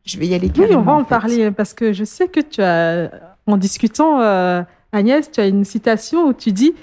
[0.06, 1.10] je vais y aller Oui, on va en, fait.
[1.10, 3.12] parler parce que je sais que tu as,
[3.46, 6.74] en discutant, euh, Agnès, tu as une citation où tu dis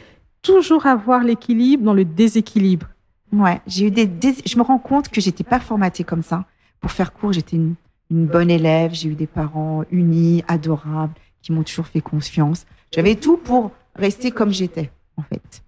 [0.42, 2.86] toujours avoir l'équilibre dans le déséquilibre.
[3.32, 6.44] Ouais, j'ai eu des, dés- je me rends compte que j'étais pas formatée comme ça.
[6.80, 7.74] Pour faire court, j'étais une,
[8.10, 8.92] une bonne élève.
[8.94, 12.64] J'ai eu des parents unis, adorables, qui m'ont toujours fait confiance.
[12.94, 15.62] J'avais tout pour rester comme j'étais, en fait.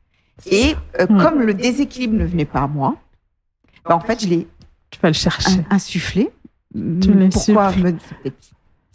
[0.48, 1.20] Et euh, Hmm.
[1.20, 2.94] comme le déséquilibre ne venait pas à moi,
[3.84, 4.46] bah, en fait, je l'ai
[4.90, 5.50] Tu vas le chercher.
[5.50, 6.30] in- insufflé.
[6.74, 8.34] Tu l'as Pourquoi me- C'est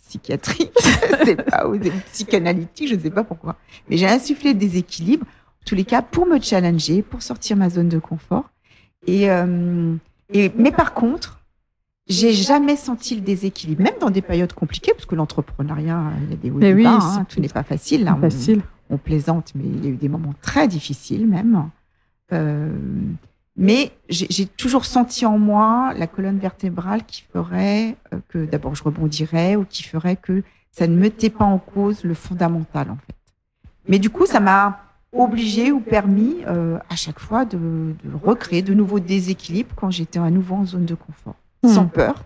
[0.07, 0.71] psychiatrique,
[1.19, 1.77] je sais pas, ou
[2.11, 3.55] psychanalytique, je sais pas pourquoi.
[3.89, 7.69] Mais j'ai insufflé le déséquilibre, en tous les cas, pour me challenger, pour sortir ma
[7.69, 8.49] zone de confort.
[9.07, 9.95] Et, euh,
[10.31, 11.39] et mais par contre,
[12.07, 16.33] j'ai jamais senti le déséquilibre, même dans des périodes compliquées, parce que l'entrepreneuriat, il y
[16.33, 18.03] a des hauts et des oui, bas, hein, tout n'est pas facile.
[18.03, 18.11] là.
[18.11, 18.61] C'est On- facile.
[18.91, 21.69] on plaisante, mais il y a eu des moments très difficiles même.
[22.33, 22.71] Euh,
[23.55, 28.83] mais j'ai toujours senti en moi la colonne vertébrale qui ferait euh, que d'abord je
[28.83, 33.15] rebondirais ou qui ferait que ça ne mettait pas en cause le fondamental en fait.
[33.87, 34.79] Mais du coup, ça m'a
[35.11, 40.17] obligé ou permis euh, à chaque fois de, de recréer de nouveaux déséquilibres quand j'étais
[40.17, 41.89] à nouveau en zone de confort, sans Hmm.
[41.89, 42.23] peur.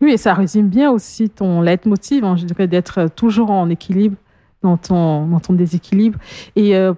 [0.00, 4.16] Oui, et ça résume bien aussi ton leitmotiv, hein, je dirais, d'être toujours en équilibre
[4.62, 6.18] dans ton, dans ton déséquilibre.
[6.56, 6.94] Et euh,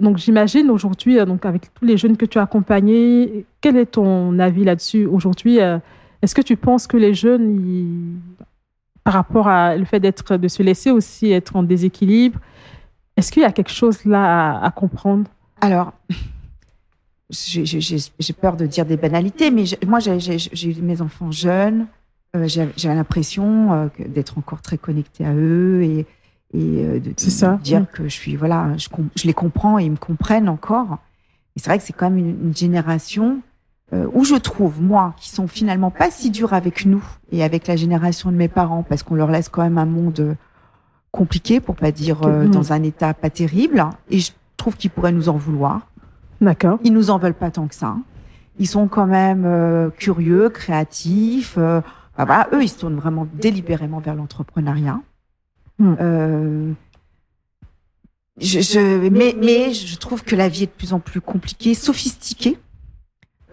[0.00, 3.86] donc, j'imagine aujourd'hui, euh, donc avec tous les jeunes que tu as accompagnés, quel est
[3.86, 5.78] ton avis là-dessus aujourd'hui euh,
[6.22, 8.20] Est-ce que tu penses que les jeunes,
[9.04, 12.38] par rapport à le fait d'être, de se laisser aussi être en déséquilibre,
[13.16, 15.28] est-ce qu'il y a quelque chose là à, comprendre?
[15.60, 15.92] Alors,
[17.28, 21.86] j'ai- peur de dire des banalités, mais moi, j'ai- eu mes enfants jeunes.
[22.36, 26.06] euh, j'ai- l'impression d'être encore très connectée à eux et,
[26.52, 27.86] et euh, de, ça, dire mm.
[27.92, 30.98] que je suis voilà, je, les comprends et ils me comprennent encore.
[31.56, 33.40] Et c'est vrai que c'est quand même une, une génération
[33.92, 37.66] euh, où je trouve moi qui sont finalement pas si durs avec nous et avec
[37.66, 40.36] la génération de mes parents parce qu'on leur laisse quand même un monde
[41.10, 42.50] compliqué pour pas dire euh, Mm.
[42.50, 43.84] dans un état pas terrible.
[44.10, 45.88] Et je trouve qu'ils pourraient nous en vouloir.
[46.40, 46.78] D'accord.
[46.84, 47.96] Ils nous en veulent pas tant que ça.
[48.58, 51.56] Ils sont quand même euh, curieux, créatifs.
[51.56, 51.82] bah
[52.16, 55.00] voilà, eux, ils se tournent vraiment délibérément vers l'entrepreneuriat.
[55.80, 55.94] Hmm.
[56.00, 56.72] Euh,
[58.40, 61.74] je, je- mais, mais je trouve que la vie est de plus en plus compliquée,
[61.74, 62.58] sophistiquée,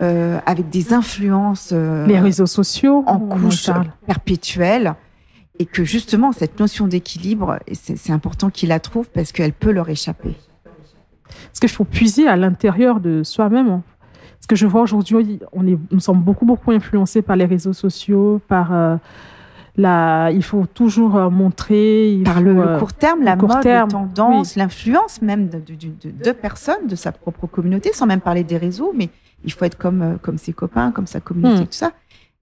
[0.01, 3.69] euh, avec des influences euh, Les réseaux sociaux, en couche
[4.05, 4.93] perpétuelle.
[5.59, 9.89] Et que justement, cette notion d'équilibre, c'est important qu'ils la trouvent parce qu'elle peut leur
[9.89, 10.35] échapper.
[11.47, 13.67] Parce qu'il faut puiser à l'intérieur de soi-même.
[13.69, 13.81] hein.
[14.35, 17.73] Parce que je vois aujourd'hui, on est, nous sommes beaucoup, beaucoup influencés par les réseaux
[17.73, 18.97] sociaux, par euh,
[19.77, 22.21] la, il faut toujours euh, montrer.
[22.25, 25.59] par faut, le, euh, court terme, la court mode, terme, les tendances, l'influence même de,
[25.59, 29.09] de- de- de deux personnes, de sa propre communauté, sans même parler des réseaux, mais
[29.43, 31.65] il faut être comme, euh, comme ses copains, comme sa communauté, Hmm.
[31.65, 31.91] tout ça.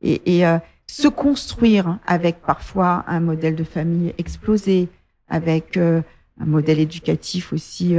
[0.01, 4.87] Et, et, euh, se construire avec parfois un modèle de famille explosé,
[5.27, 6.01] avec euh,
[6.39, 7.95] un modèle éducatif aussi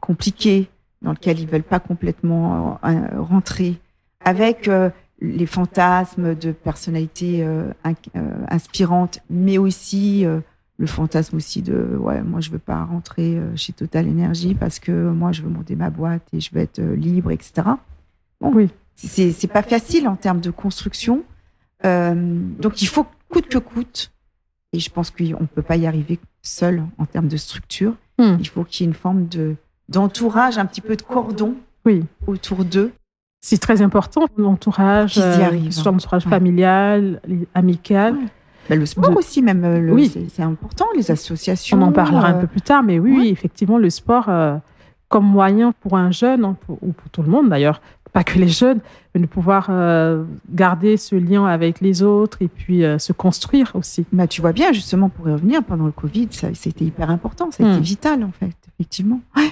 [0.00, 0.68] compliqué,
[1.00, 2.78] dans lequel ils veulent pas complètement
[3.16, 3.76] rentrer,
[4.24, 4.90] avec euh,
[5.22, 10.40] les fantasmes de personnalités euh, euh, inspirantes, mais aussi euh,
[10.78, 14.90] le fantasme aussi de ouais moi je veux pas rentrer chez Total Energy parce que
[15.10, 17.68] moi je veux monter ma boîte et je veux être libre etc
[18.40, 18.68] bon, oui.
[18.96, 21.22] c'est c'est pas facile en termes de construction.
[21.84, 22.14] Euh,
[22.58, 24.10] donc il faut coûte que coûte
[24.72, 27.94] et je pense qu'on peut pas y arriver seul en termes de structure.
[28.18, 28.36] Hmm.
[28.40, 29.56] il faut qu'il y ait une forme de
[29.88, 31.54] d'entourage un petit peu de cordon
[31.84, 32.04] Oui.
[32.26, 32.92] autour d'eux
[33.44, 35.50] C'est très important, l'entourage, euh,
[35.84, 37.20] l'entourage familial,
[37.54, 38.14] amical.
[38.14, 38.20] Ouais.
[38.70, 40.12] Ben, le sport De- aussi même euh, le- Oui.
[40.32, 43.28] c'est important les associations On en parlera un euh, peu plus tard, mais oui, ouais.
[43.30, 44.56] effectivement, le sport euh,
[45.08, 47.80] comme moyen pour un jeune, hein, pour- ou pour tout le monde d'ailleurs,
[48.12, 48.78] pas que les jeunes,
[49.14, 53.72] mais de pouvoir euh, garder ce lien avec les autres et puis euh, se construire
[53.74, 54.04] aussi.
[54.12, 57.50] Bah, tu vois bien, justement, pour y revenir, pendant le Covid, ça, c'était hyper important,
[57.50, 57.82] ça a été Mm.
[57.82, 59.20] vital, en fait, effectivement.
[59.36, 59.48] Ouais.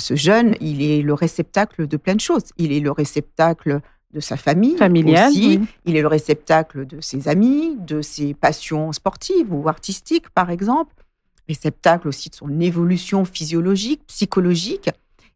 [0.00, 2.44] Ce jeune, il est le réceptacle de plein de choses.
[2.58, 3.80] Il est le réceptacle
[4.12, 5.58] de sa famille Familiale, aussi.
[5.60, 5.66] oui.
[5.84, 10.92] Il est le réceptacle de ses amis, de ses passions sportives ou artistiques, par exemple.
[11.48, 14.90] Réceptacle aussi de son évolution physiologique, psychologique.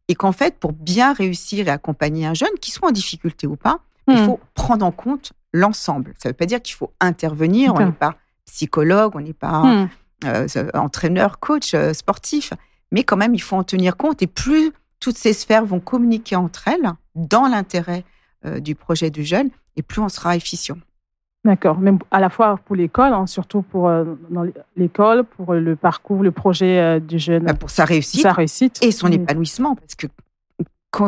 [0.08, 3.56] Et qu'en fait, pour bien réussir et accompagner un jeune, qu'il soit en difficulté ou
[3.56, 4.26] pas, il Hmm.
[4.26, 6.12] faut prendre en compte l'ensemble.
[6.18, 7.74] Ça ne veut pas dire qu'il faut intervenir.
[7.74, 9.88] On n'est pas psychologue, on n'est pas Hmm.
[10.26, 12.52] euh, entraîneur, coach, euh, sportif.
[12.94, 14.22] Mais quand même, il faut en tenir compte.
[14.22, 18.04] Et plus toutes ces sphères vont communiquer entre elles dans l'intérêt
[18.46, 20.76] euh, du projet du jeune, et plus on sera efficient.
[21.44, 24.04] D'accord, même à la fois pour l'école, hein, surtout pour euh,
[24.76, 28.78] l'école, pour le parcours, le projet euh, du jeune, Bah, pour sa réussite sa réussite
[28.82, 29.16] et son Oui.
[29.16, 29.74] épanouissement.
[29.74, 30.12] Parce que qu-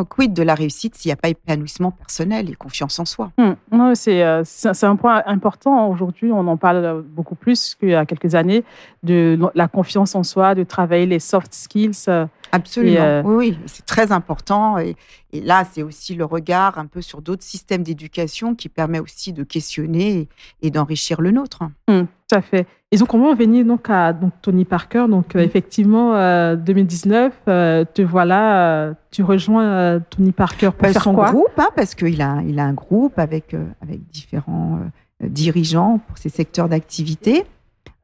[0.09, 3.31] quid de la réussite s'il n'y a pas épanouissement personnel et confiance en soi?
[3.71, 5.89] Non, c'est un point important.
[5.89, 8.63] Aujourd'hui, on en parle beaucoup plus qu'il y a quelques années
[9.03, 12.09] de la confiance en soi, de travailler les soft skills.
[12.51, 12.97] Absolument.
[12.99, 14.77] Euh, Oui, oui, c'est très important.
[14.77, 14.95] Et,
[15.33, 19.33] et là, c'est aussi le regard un peu sur d'autres systèmes d'éducation qui permet aussi
[19.33, 20.29] de questionner et,
[20.67, 21.63] et d'enrichir le nôtre.
[21.89, 22.65] Hmm, tout à fait.
[22.91, 25.05] Et donc, on va en venir donc à donc, Tony Parker.
[25.09, 25.43] Donc, euh, Mm.
[25.43, 31.03] effectivement, euh, 2019, euh, te voilà, euh, tu rejoins euh, Tony Parker pour Bah, faire
[31.03, 31.31] son quoi?
[31.31, 34.79] groupe, hein, parce qu'il a, il a un groupe avec, euh, avec différents
[35.21, 37.43] euh, dirigeants pour ses secteurs d'activité.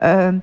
[0.03, 0.33] Euh,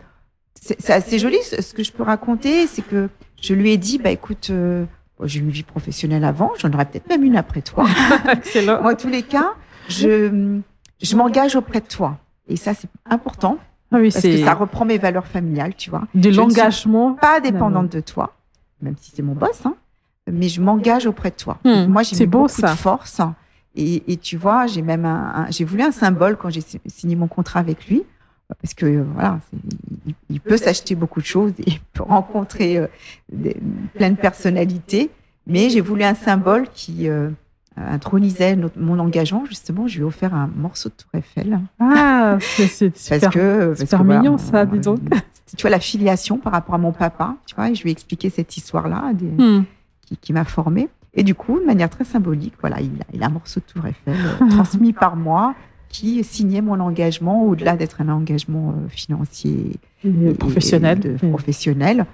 [0.54, 1.36] c'est assez joli.
[1.42, 3.08] Ce que je peux raconter, c'est que
[3.40, 4.84] je lui ai dit, bah, écoute, euh,
[5.26, 7.86] j'ai eu une vie professionnelle avant, j'en aurais peut-être même une après toi.
[8.32, 8.82] Excellent.
[8.82, 9.52] Moi, en tous les cas,
[9.88, 10.58] je,
[11.02, 12.18] je m'engage auprès de toi.
[12.48, 13.58] Et ça, c'est important,
[13.92, 16.02] Ah oui, parce que ça reprend mes valeurs familiales, tu vois.
[16.14, 17.14] de l'engagement.
[17.14, 18.34] Pas dépendante de toi,
[18.82, 19.74] même si c'est mon boss, hein,
[20.30, 21.58] mais je m'engage auprès de toi.
[21.64, 22.72] Hmm, Moi, j'ai c'est mis beau, beaucoup ça.
[22.72, 23.20] de force.
[23.76, 26.80] Et, et tu vois, j'ai même un, un- j'ai voulu un symbole quand j'ai si-
[26.86, 28.02] signé mon contrat avec lui,
[28.60, 29.38] parce que euh, voilà,
[30.06, 32.86] il, il peut s'acheter beaucoup de choses il peut rencontrer euh,
[33.32, 33.56] des-
[33.94, 35.10] plein de personnalités,
[35.46, 37.30] mais j'ai voulu un symbole qui euh,
[37.76, 39.44] intronisait notre- mon engagement.
[39.46, 43.30] Justement, je lui ai offert un morceau de Tour Eiffel Ah, c'est parce super.
[43.30, 44.98] que parce super que, voilà, mignon, ça, dis donc.
[45.56, 47.92] Tu vois la filiation par rapport à mon papa, tu vois, et je lui ai
[47.92, 49.12] expliqué cette histoire-là.
[49.14, 49.64] des- Hmm.
[50.06, 50.88] qui, qui m'a formée.
[51.12, 53.64] Et du coup, de manière très symbolique, voilà, il a, il a un morceau de
[53.72, 55.54] Tour Eiffel euh, transmis par moi
[55.90, 59.72] qui signait mon engagement, au-delà d'être un engagement euh, financier
[60.04, 60.98] Et professionnel.
[61.04, 62.06] et de- professionnel,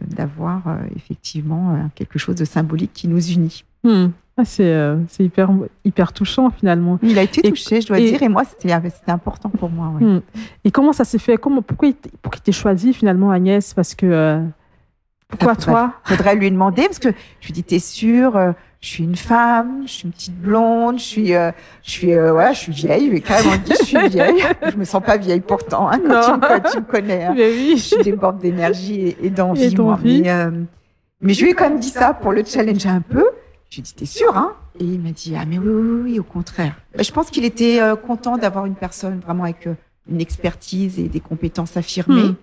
[0.16, 3.64] d'avoir euh, effectivement quelque chose de symbolique qui nous unit.
[3.82, 4.06] Hmm.
[4.36, 5.50] Ah, c'est euh, hyper,
[5.84, 6.98] hyper touchant finalement.
[7.02, 8.72] Il a été Et- touché, je dois et- dire, et moi, c'était
[9.12, 9.92] important pour moi.
[10.00, 10.04] ouais.
[10.06, 10.20] Hmm.
[10.64, 11.36] Et comment ça s'est fait?
[11.36, 13.74] Comment, Pourquoi il t- pourquoi il t'ait choisi finalement Agnès?
[13.74, 14.40] Parce que euh,
[15.28, 17.08] pourquoi faudrait- toi faudrait lui demander parce que
[17.40, 20.98] je lui dis t'es sûre euh, je suis une femme je suis une petite blonde
[20.98, 21.50] je suis euh,
[21.82, 25.02] je suis euh, voilà je suis vieille carrément dit je suis vieille je me sens
[25.02, 27.32] pas vieille pourtant hein, quand, tu, me- quand tu me connais hein.
[27.36, 27.76] Mais oui.
[27.78, 29.94] je déborde d'énergie et, et d'envie Et moi.
[29.96, 30.22] d'envie.
[30.22, 30.50] mais, euh,
[31.20, 33.24] mais je lui ai quand même dit ça pour le challenger un peu
[33.70, 36.00] je lui ai dit t'es sûre hein et il m'a dit ah mais oui oui,
[36.12, 39.66] oui, au contraire Bah, je pense qu'il était euh, content d'avoir une personne vraiment avec
[39.66, 39.74] euh,
[40.10, 42.34] une expertise et des compétences affirmées Hmm.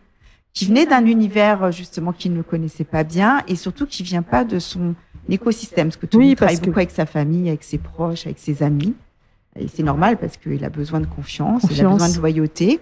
[0.54, 4.22] Qui venait d'un univers euh, justement qu'il ne connaissait pas bien et surtout qui vient
[4.22, 4.96] pas de son
[5.30, 8.40] écosystème parce que Tony Oui, travaille que- beaucoup avec sa famille, avec ses proches, avec
[8.40, 8.94] ses amis
[9.60, 12.80] et c'est normal parce qu'il a besoin de confiance, il a besoin de loyauté.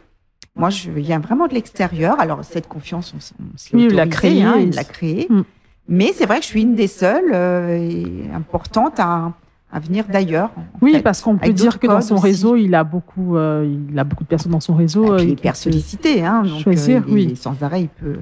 [0.55, 2.19] Moi, je viens vraiment de l'extérieur.
[2.19, 4.43] Alors cette confiance, on, on se Oui, il l'a créée.
[4.43, 5.27] hein, il l'a créée.
[5.29, 5.41] Mm.
[5.87, 9.31] Mais c'est vrai que je suis une des seules euh, et importantes à,
[9.71, 10.51] à venir d'ailleurs.
[10.81, 11.01] Oui, fait.
[11.01, 12.23] parce qu'on peut dire que dans son aussi.
[12.23, 15.13] réseau, il a beaucoup, euh, il a beaucoup de personnes dans son réseau.
[15.13, 17.35] Euh, il est hyper sollicité, hein, donc choisir, euh, il est oui.
[17.35, 18.17] sans arrêt, il peut,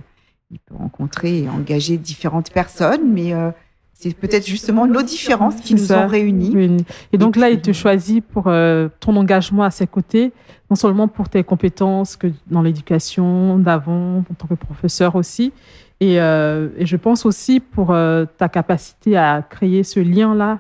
[0.51, 3.51] il peut rencontrer et engager différentes personnes, mais euh,
[3.93, 6.03] c'est peut-être justement nos différences qui nous ça.
[6.03, 6.51] ont réunis.
[6.53, 6.77] Oui.
[7.13, 10.33] Et donc là, il te choisit pour euh, ton engagement à ses côtés,
[10.69, 15.53] non seulement pour tes compétences que dans l'éducation d'avant, en tant que professeur aussi,
[15.99, 20.59] et, et je pense aussi pour ta capacité à créer ce lien-là.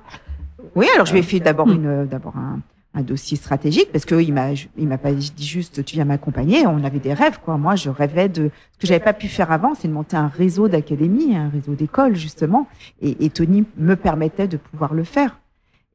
[0.77, 1.71] Oui, alors je lui ai fait d'abord Mm.
[1.71, 2.59] une, d'abord un,
[2.93, 6.83] un dossier stratégique parce qu'il m'a il m'a pas dit juste tu viens m'accompagner on
[6.83, 7.57] avait des rêves quoi.
[7.57, 10.27] Moi je rêvais de ce que j'avais pas pu faire avant c'est de monter un
[10.27, 12.67] réseau d'académies un réseau d'écoles justement.
[13.01, 15.39] Et, et, Tony me permettait de pouvoir le faire.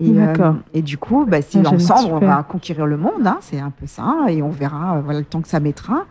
[0.01, 3.39] Et, euh, et du coup bah, si ah, ensemble on va conquérir le monde hein,
[3.41, 6.07] c'est un peu ça et on verra euh, voilà le temps que ça mettra.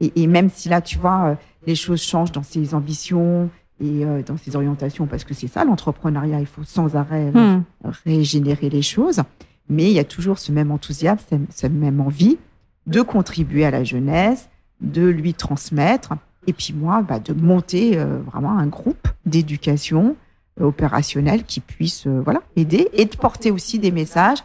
[0.00, 1.34] Et, et, même si là tu vois euh,
[1.66, 3.48] les choses changent dans ses ambitions
[3.80, 7.62] et dans ses orientations parce que c'est ça l'entrepreneuriat il faut sans arrêt hmm.
[8.06, 9.22] régénérer les choses
[9.68, 12.38] mais il y a toujours ce même enthousiasme, cette même envie
[12.86, 14.48] de contribuer à la jeunesse,
[14.80, 16.14] de lui transmettre,
[16.46, 20.16] et puis moi, bah, de monter euh, vraiment un groupe d'éducation
[20.60, 24.38] euh, opérationnelle qui puisse euh, voilà aider et de porter aussi des messages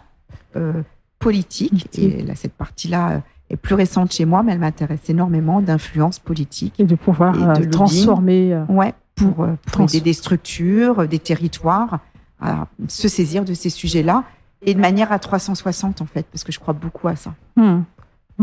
[1.20, 1.88] politiques.
[1.98, 6.78] Et là, cette partie-là est plus récente chez moi, mais elle m'intéresse énormément d'influence politique
[6.78, 8.60] et de pouvoir de transformer.
[8.68, 12.00] Ouais, pour, pour aider des structures, des territoires
[12.42, 14.24] à se saisir de ces sujets-là
[14.64, 17.34] et de manière à 360 en fait, parce que je crois beaucoup à ça.
[17.56, 17.82] Hmm.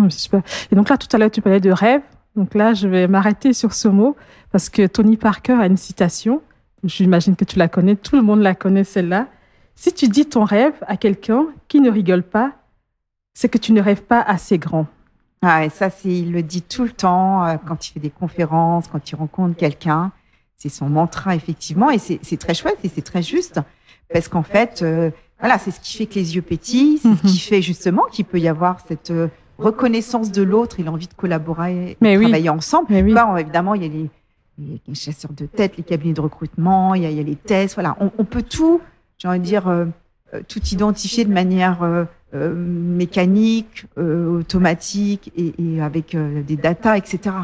[0.08, 0.42] super.
[0.70, 2.02] Et donc là, tout à l'heure, tu parlais de rêve.
[2.36, 4.16] Donc là, je vais m'arrêter sur ce mot
[4.52, 6.42] parce que Tony Parker a une citation.
[6.84, 9.26] J'imagine que tu la connais, tout le monde la connaît celle-là.
[9.74, 12.52] Si tu dis ton rêve à quelqu'un qui ne rigole pas,
[13.34, 14.86] c'est que tu ne rêves pas assez grand.
[15.42, 18.10] Ah, et ça, c'est, il le dit tout le temps euh, quand il fait des
[18.10, 20.10] conférences, quand il rencontre quelqu'un.
[20.58, 23.60] C'est son mantra, effectivement, et c'est, très chouette et c'est très juste
[24.12, 27.20] parce qu'en fait, euh, voilà, c'est ce qui fait que les yeux pétillent, c'est ce
[27.22, 27.38] qui mhm.
[27.38, 31.96] fait justement qu'il peut y avoir cette euh, reconnaissance de l'autre et l'envie de collaborer,
[32.00, 32.86] de travailler ensemble.
[32.90, 33.14] Mais oui.
[33.38, 34.10] évidemment, il y a les,
[34.86, 37.36] les, chasseurs de tête, les cabinets de recrutement, il y a, il y a les
[37.36, 37.74] tests.
[37.74, 38.80] Voilà, on, on, peut tout,
[39.18, 39.86] j'ai envie de dire, euh,
[40.34, 42.04] euh, tout identifier de manière euh,
[42.54, 47.34] mécanique, automatique et, et avec des datas, etc.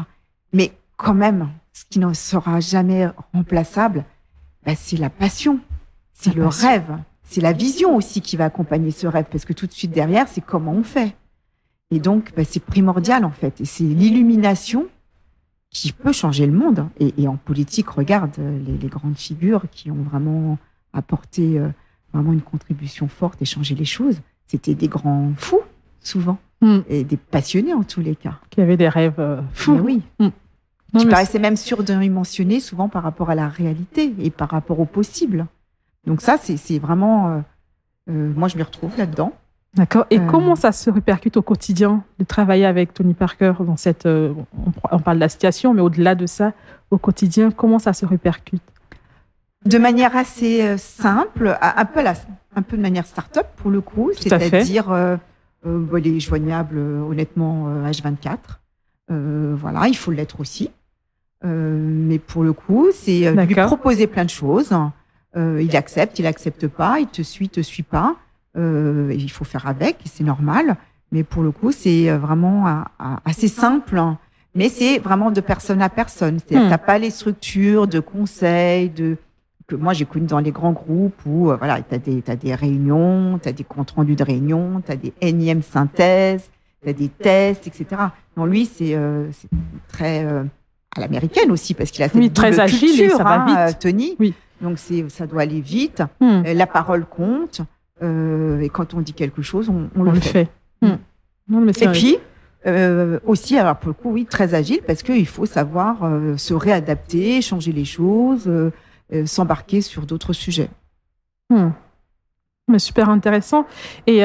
[0.53, 4.05] Mais quand même, ce qui ne sera jamais remplaçable,
[4.65, 5.59] bah, c'est la passion,
[6.13, 9.67] c'est le rêve c'est la vision aussi qui va accompagner ce rêve, parce que tout
[9.67, 11.15] de suite derrière, c'est comment on fait.
[11.91, 13.61] Et donc, bah, c'est primordial en fait.
[13.61, 14.87] Et c'est l'illumination
[15.71, 16.87] qui peut changer le monde.
[16.99, 20.57] Et, en politique, regarde euh, les, grandes figures qui ont vraiment
[20.93, 21.67] apporté euh,
[22.13, 24.21] vraiment une contribution forte et changé les choses.
[24.47, 25.61] C'était des grands fous,
[25.99, 26.79] souvent, hmm.
[26.87, 28.39] et des passionnés en tous les cas.
[28.51, 29.73] Qui avaient des rêves euh, fous.
[29.73, 30.01] oui.
[30.95, 30.99] Hmm.
[30.99, 35.45] qui paraissaient même surdimensionnés souvent par rapport à la réalité et par rapport au possible.
[36.07, 37.29] Donc ça, c'est vraiment...
[37.29, 37.39] Euh,
[38.09, 39.33] euh, moi, je m'y retrouve là-dedans.
[39.73, 40.05] D'accord.
[40.09, 44.05] Et euh, comment ça se répercute au quotidien de travailler avec Tony Parker dans cette...
[44.05, 46.53] on, parle de la situation, mais au-delà de ça,
[46.91, 48.61] au quotidien, comment ça se répercute?
[49.65, 52.13] De manière assez simple, un peu, la,
[52.55, 55.17] un peu de manière start-up pour le coup, c'est-à-dire euh,
[55.65, 58.37] euh, est joignable honnêtement H24.
[59.09, 60.69] voilà, il faut l'être aussi.
[61.45, 64.73] Mais pour le coup, c'est lui proposer plein de choses.
[65.37, 68.15] Euh, il accepte, il accepte pas, il te suit, te suit pas.
[68.57, 70.77] Euh, il faut faire avec, c'est normal.
[71.11, 72.83] Mais pour le coup, c'est euh, vraiment
[73.25, 73.97] assez simple.
[73.97, 74.17] Hein.
[74.53, 76.39] Mais c'est vraiment de personne à personne.
[76.39, 76.69] C'est-à-dire, hmm.
[76.69, 79.17] t'as pas les structures de conseils, de
[79.67, 83.39] que moi j'ai connu dans les grands groupes où voilà, t'as des as des réunions,
[83.41, 86.51] t'as des comptes rendus de réunions, t'as des énièmes synthèses,
[86.85, 87.87] t'as des tests, etc.
[88.37, 88.95] Non, lui c'est
[89.87, 90.23] très
[90.95, 93.79] à l'américaine aussi parce qu'il a cette oui, très agile et ça va hein, vite.
[93.79, 94.15] Tony.
[94.19, 94.33] Oui.
[94.61, 94.79] Donc
[95.09, 96.01] ça doit aller vite.
[96.19, 96.43] Hmm.
[96.45, 97.61] Euh, la parole compte.
[98.01, 100.49] Euh, et quand on dit quelque chose, on, le, fait.
[100.81, 100.95] Hmm.
[101.47, 101.69] Hmm.
[101.69, 102.17] et puis
[102.67, 105.97] euh, aussi, alors pour le coup, oui, très agile parce qu'il faut savoir
[106.37, 108.49] se réadapter, changer les choses,
[109.25, 110.69] s'embarquer sur d'autres sujets.
[111.51, 113.67] Mais super intéressant.
[114.07, 114.21] Et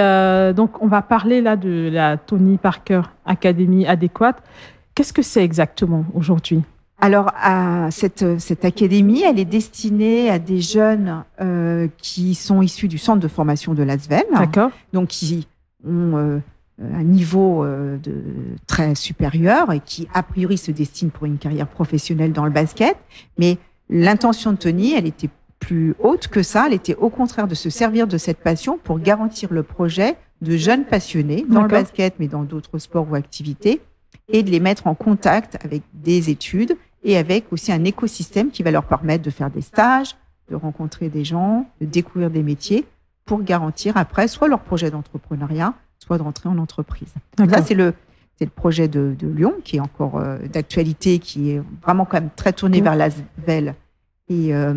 [0.56, 4.42] donc, on va parler là de la Tony Parker Academy adéquate.
[4.94, 6.62] Qu'est-ce que c'est exactement aujourd'hui?
[7.00, 12.88] Alors, à cette, cette académie, elle est destinée à des jeunes euh, qui sont issus
[12.88, 14.24] du centre de formation de l'ASVEL.
[14.34, 14.70] D'accord.
[14.92, 15.48] Donc, qui
[15.86, 16.38] ont euh,
[16.78, 18.22] un niveau euh, de,
[18.66, 22.96] très supérieur et qui, a priori, se destinent pour une carrière professionnelle dans le basket.
[23.38, 23.56] Mais
[23.88, 26.66] l'intention de Tony, elle était plus haute que ça.
[26.66, 30.56] Elle était au contraire de se servir de cette passion pour garantir le projet de
[30.56, 33.80] jeunes passionnés dans le basket, mais dans d'autres sports ou activités,
[34.32, 38.62] et de les mettre en contact avec des études et avec aussi un écosystème qui
[38.62, 40.16] va leur permettre de faire des stages,
[40.50, 42.86] de rencontrer des gens, de découvrir des métiers
[43.24, 47.12] pour garantir après soit leur projet d'entrepreneuriat, soit de rentrer en entreprise.
[47.38, 47.94] Donc ça, c'est le,
[48.36, 52.20] c'est le projet de, de, Lyon qui est encore euh, d'actualité, qui est vraiment quand
[52.20, 53.74] même très tourné vers l'ASVEL
[54.28, 54.74] et, euh,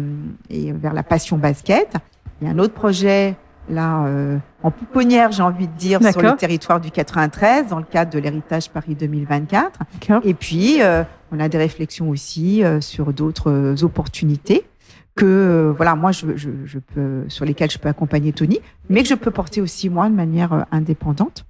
[0.50, 1.96] et vers la passion basket.
[2.42, 3.36] Il y a un autre projet
[3.70, 7.86] là euh, en pouponnière, j'ai envie de dire, sur le territoire du 93 dans le
[7.86, 9.80] cadre de l'héritage Paris 2024.
[10.24, 14.66] Et puis euh, on a des réflexions aussi euh, sur d'autres opportunités
[15.16, 16.26] que voilà, moi, je,
[16.80, 18.60] peux, sur lesquels je peux accompagner Tony,
[18.90, 21.46] mais que je peux porter aussi moi de manière indépendante,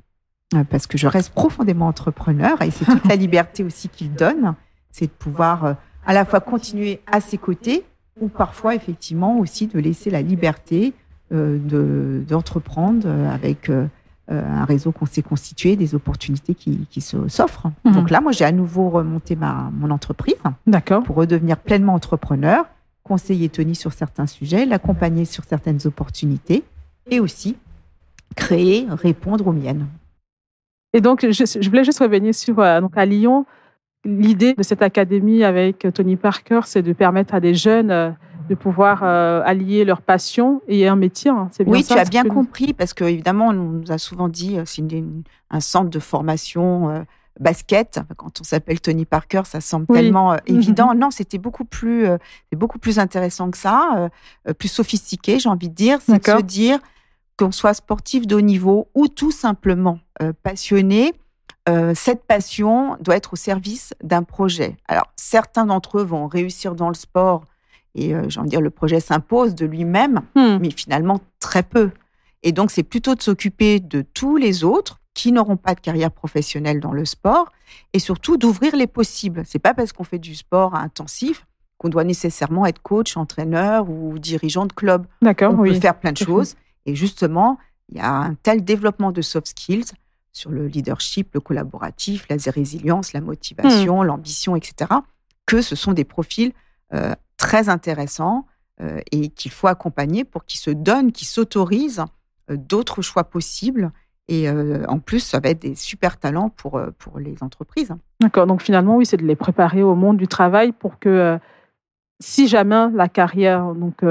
[0.70, 4.56] parce que je reste profondément entrepreneur et c'est toute la liberté aussi qu'il donne,
[4.92, 7.86] c'est de pouvoir à la fois continuer à ses côtés
[8.20, 10.94] ou parfois effectivement aussi de laisser la liberté
[11.34, 13.70] euh, d'entreprendre avec
[14.32, 17.68] euh, un réseau qu'on s'est constitué, des opportunités qui, qui s'offrent.
[17.84, 17.92] Mhm.
[17.92, 20.38] Donc là, moi, j'ai à nouveau remonté ma, mon entreprise
[21.06, 22.64] pour redevenir pleinement entrepreneur,
[23.04, 26.64] conseiller Tony sur certains sujets, l'accompagner sur certaines opportunités
[27.12, 27.58] et aussi
[28.38, 29.88] créer, répondre aux miennes.
[30.94, 33.46] Et donc, je, voulais juste revenir sur euh, donc à Lyon.
[34.06, 38.12] L'idée de cette académie avec Tony Parker, c'est de permettre à des jeunes euh,
[38.50, 41.32] de pouvoir euh, allier leur passion et un métier.
[41.32, 41.50] Hein.
[41.52, 44.84] C'est oui, tu as bien compris, parce qu'évidemment, on nous a souvent dit euh, c'est
[45.50, 47.06] un centre de formation
[47.40, 48.00] basket.
[48.18, 50.94] Quand on s'appelle Tony Parker, ça semble tellement évident.
[50.96, 52.08] Non, c'était beaucoup plus,
[52.56, 54.10] beaucoup plus intéressant que ça,
[54.58, 56.00] plus sophistiqué, j'ai envie de dire.
[56.02, 56.80] C'est de se dire
[57.38, 60.00] qu'on soit sportif de haut niveau ou tout simplement
[60.42, 61.14] passionné
[61.70, 64.76] euh, cette passion doit être au service d'un projet.
[64.88, 67.46] Alors, certains d'entre eux vont réussir dans le sport
[67.96, 70.58] et, euh, j'ai envie de dire, le projet s'impose de lui-même, hmm.
[70.60, 71.92] mais finalement très peu.
[72.42, 76.12] Et donc, c'est plutôt de s'occuper de tous les autres qui n'auront pas de carrière
[76.12, 77.52] professionnelle dans le sport
[77.94, 79.44] et surtout d'ouvrir les possibles.
[79.46, 81.46] C'est pas parce qu'on fait du sport intensif
[81.78, 85.06] qu'on doit nécessairement être coach, entraîneur ou dirigeant de club.
[85.22, 86.56] D'accord, On peut faire plein de choses.
[86.86, 87.58] Et justement,
[87.90, 89.92] il y a un tel développement de soft skills
[90.32, 94.06] sur le leadership, le collaboratif, la résilience, la motivation, hmm.
[94.06, 94.92] l'ambition, etc.,
[95.46, 96.54] que ce sont des profils
[96.94, 97.14] euh,
[97.44, 98.46] très intéressants
[98.82, 102.06] euh, et qu'il faut accompagner pour qu'ils se donnent, qu'ils s'autorisent
[102.50, 103.92] euh, d'autres choix possibles.
[104.30, 104.50] Et
[104.88, 107.94] en plus, ça va être des super talents pour, pour les entreprises.
[108.22, 111.38] D'accord, donc finalement, oui, c'est de les préparer au monde du travail pour que
[112.22, 114.02] si jamais la carrière, donc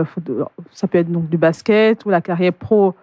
[0.70, 2.94] ça peut être donc du basket ou la carrière pro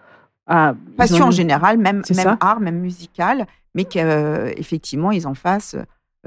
[0.97, 5.77] Passion en général, même, même art, même musical, mais qu'effectivement, ils en fassent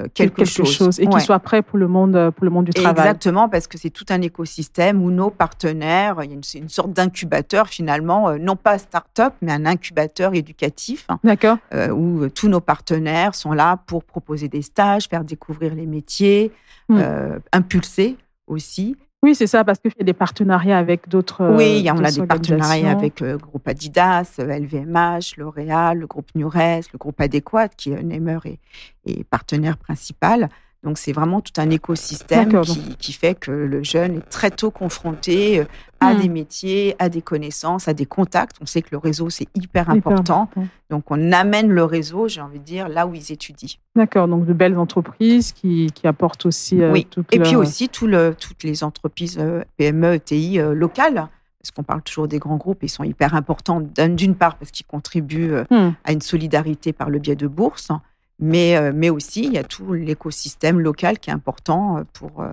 [0.01, 0.99] euh, quelque, chose.
[0.99, 3.05] et qu'ils soient prêts pour le monde, pour le monde du travail.
[3.05, 6.95] Exactement, parce que c'est tout un écosystème où nos partenaires, il y a une, sorte
[6.95, 11.05] d'incubateur finalement, euh, non pas start-up, mais un incubateur éducatif.
[11.11, 11.59] Hein, D'accord.
[11.75, 16.53] Euh, où tous nos partenaires sont là pour proposer des stages, faire découvrir les métiers,
[16.89, 17.03] hmm.
[17.53, 18.17] impulser
[18.47, 18.97] aussi.
[19.25, 21.49] Oui, c'est ça, parce qu'il y a des partenariats avec d'autres.
[21.57, 26.99] Oui, on a des partenariats avec le groupe Adidas, LVMH, L'Oréal, le groupe Nures, le
[26.99, 28.59] groupe Adéquat, qui est Nemer et,
[29.07, 30.49] et partenaire principal.
[30.83, 32.61] Donc c'est vraiment tout un écosystème
[32.99, 35.65] qui, fait que le jeune est très tôt confronté euh,
[36.01, 36.21] à hmm.
[36.21, 38.57] des métiers, à des connaissances, à des contacts.
[38.61, 40.49] On sait que le réseau, c'est hyper, important.
[40.91, 43.77] Donc on amène le réseau, j'ai envie de dire, là où ils étudient.
[43.95, 46.83] D'accord, donc de belles entreprises qui, apportent aussi...
[46.83, 51.29] Euh, oui, et puis aussi tout le, toutes les entreprises euh, PME, ETI locales
[51.61, 54.85] parce qu'on parle toujours des grands groupes, ils sont hyper importants d'une part parce qu'ils
[54.85, 55.91] contribuent hmm.
[56.03, 57.93] à une solidarité par le biais de bourses,
[58.43, 62.43] mais, euh, mais aussi, il y a tout l'écosystème local qui est important euh, pour,
[62.43, 62.53] euh,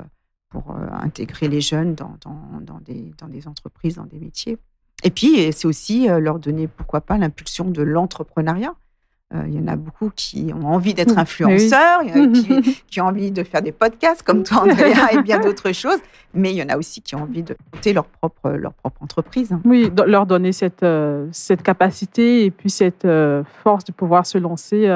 [0.51, 4.59] pour intégrer les jeunes dans, dans, dans, des, dans des entreprises, dans des métiers.
[5.03, 8.73] Et puis, c'est aussi leur donner, pourquoi pas, l'impulsion de l'entrepreneuriat.
[9.45, 11.19] Il y en a beaucoup qui ont envie d'être mmh.
[11.19, 14.63] influenceurs, il y en a qui, qui, ont envie de faire des podcasts comme toi,
[14.63, 15.99] Andrea, et bien d'autres choses.
[16.33, 19.03] Mais il y en a aussi qui ont envie de monter leur propre, leur propre
[19.03, 19.55] entreprise.
[19.65, 20.83] Oui, leur donner cette,
[21.31, 23.07] cette capacité et puis cette
[23.63, 24.87] force de pouvoir se lancer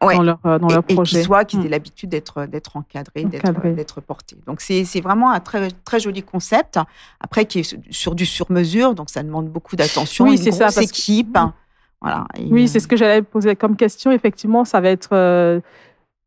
[0.00, 1.16] dans leur, euh, dans leur projet.
[1.16, 1.70] Et qu'ils soient, qu'ils aient mm.
[1.70, 4.36] l'habitude d'être, d'être encadrés, d'être, portés.
[4.46, 6.78] Donc, c'est, c'est vraiment un très, très joli concept.
[7.20, 10.26] Après, qui est sur du sur-mesure, donc ça demande beaucoup d'attention.
[10.26, 10.68] Oui, c'est ça.
[10.80, 11.38] équipe.
[12.00, 12.26] Voilà.
[12.50, 14.10] oui, c'est ce que j'allais poser comme question.
[14.10, 15.10] Effectivement, ça va être.
[15.12, 15.60] Euh,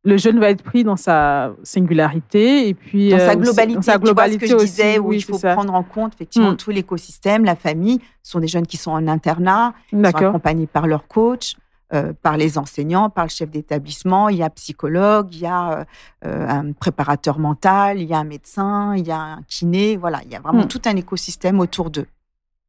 [0.06, 3.76] le jeune va être pris dans sa singularité et puis dans sa euh, globalité.
[3.76, 6.14] Dans sa globalité tu vois ce que je disais, où il faut prendre en compte
[6.14, 6.58] effectivement mm.
[6.58, 8.00] tout l'écosystème, la famille.
[8.22, 11.56] Ce sont des jeunes qui sont en internat, qui sont accompagnés par leur coach.
[11.94, 15.46] Euh, par les enseignants, par le chef d'établissement, il y a un psychologue, il y
[15.46, 15.84] a euh,
[16.26, 20.22] euh, un préparateur mental, il y a un médecin, il y a un kiné, voilà,
[20.26, 20.70] il y a vraiment hmm.
[20.70, 22.08] tout un écosystème autour d'eux.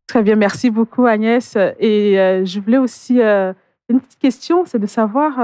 [0.07, 1.57] Très bien, merci beaucoup Agnès.
[1.79, 5.39] Et je voulais aussi, une petite question, c'est de savoir,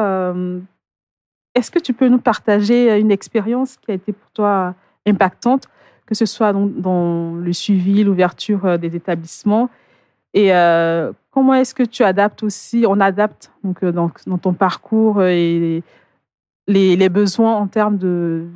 [1.54, 4.74] est-ce que tu peux nous partager une expérience qui a été pour toi
[5.06, 5.68] impactante,
[6.04, 9.70] que ce soit dans, dans le suivi, l'ouverture des établissements
[10.34, 10.50] et
[11.30, 15.82] Comment est-ce que tu adaptes aussi, on adapte donc, euh, dans, ton parcours euh, et
[16.66, 18.46] les, besoins en termes de,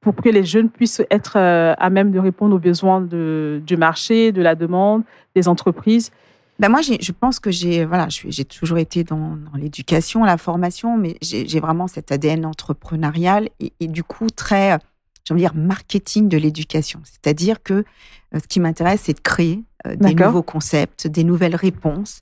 [0.00, 4.32] pour que les jeunes puissent être euh, à même de répondre aux besoins du marché,
[4.32, 5.04] de la demande,
[5.36, 6.10] des entreprises?
[6.58, 11.16] Ben moi, je pense que j'ai voilà, j'ai toujours été dans, l'éducation, la formation, mais
[11.20, 14.78] j'ai vraiment cet ADN entrepreneurial et, du coup très
[15.24, 17.00] j'ai envie de dire, marketing de l'éducation.
[17.04, 17.84] C'est-à-dire que
[18.34, 22.20] ce qui m'intéresse, c'est de créer des nouveaux concepts, des nouvelles réponses,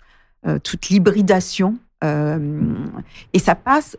[0.63, 3.97] toute l'hybridation et ça passe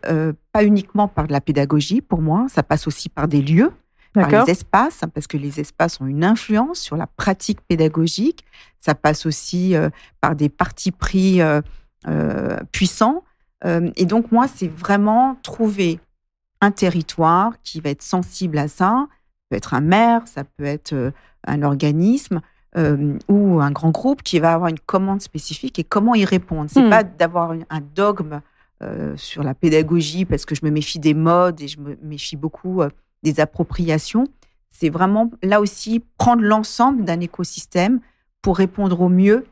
[0.52, 3.72] pas uniquement par de la pédagogie pour moi, ça passe aussi par des lieux,
[4.12, 8.44] par les espaces, parce que les espaces ont une influence sur la pratique pédagogique.
[8.80, 9.74] Ça passe aussi
[10.20, 11.40] par des partis pris
[12.72, 13.22] puissants.
[13.64, 16.00] et donc moi, c'est vraiment trouver
[16.62, 19.06] un territoire qui va être sensible à ça.
[19.08, 21.12] Ça peut être un maire, ça peut être
[21.46, 22.40] un organisme
[22.78, 26.70] euh, ou un grand groupe qui va avoir une commande spécifique et comment y répondre.
[26.72, 26.88] C'est hmm.
[26.88, 28.40] pas d'avoir un dogme
[28.82, 32.36] euh, sur la pédagogie parce que je me méfie des modes et je me méfie
[32.36, 32.88] beaucoup euh,
[33.22, 34.24] des appropriations.
[34.70, 38.00] C'est vraiment là aussi prendre l'ensemble d'un écosystème
[38.40, 39.44] pour répondre au mieux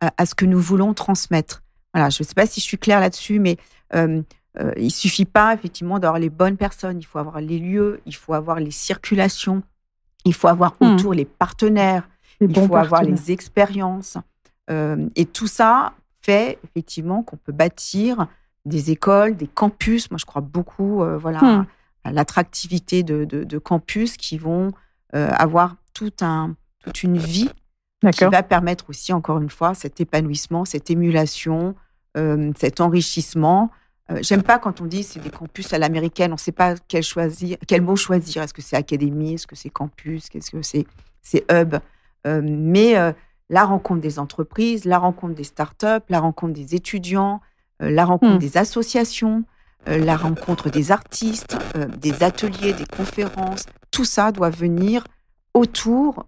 [0.00, 1.62] à ce que nous voulons transmettre.
[1.94, 3.56] Voilà, je ne sais pas si je suis claire là-dessus, mais
[3.94, 4.20] euh,
[4.76, 6.98] il suffit pas effectivement d'avoir les bonnes personnes.
[6.98, 9.62] Il faut avoir les lieux, il faut avoir les circulations,
[10.26, 10.94] il faut avoir hmm.
[10.94, 12.08] autour les partenaires,
[12.40, 14.18] il faut avoir les expériences.
[14.70, 18.26] Euh, et tout ça fait effectivement qu'on peut bâtir
[18.64, 20.10] des écoles, des campus.
[20.10, 21.66] Moi, je crois beaucoup euh, voilà, hmm.
[22.04, 24.72] à l'attractivité de, campus qui vont
[25.14, 27.48] euh, avoir tout un, toute une vie
[28.12, 31.74] qui va permettre aussi, encore une fois, cet épanouissement, cette émulation,
[32.56, 33.70] cet enrichissement.
[34.20, 37.02] J'aime pas quand on dit c'est des campus à l'américaine, on ne sait pas quel,
[37.02, 38.42] choisir, quel mot choisir.
[38.42, 40.86] Est-ce que c'est académie Est-ce que c'est campus Qu'est-ce que c'est
[41.50, 41.74] hub?
[42.26, 43.12] Euh, mais euh,
[43.48, 47.40] la rencontre des entreprises, la rencontre des startups, la rencontre des étudiants,
[47.82, 48.38] euh, la rencontre hmm.
[48.38, 49.44] des associations,
[49.88, 51.56] la rencontre des artistes,
[51.98, 55.04] des ateliers, des conférences, tout ça doit venir
[55.54, 56.26] autour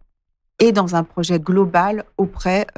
[0.61, 2.68] et dans un projet global auprès,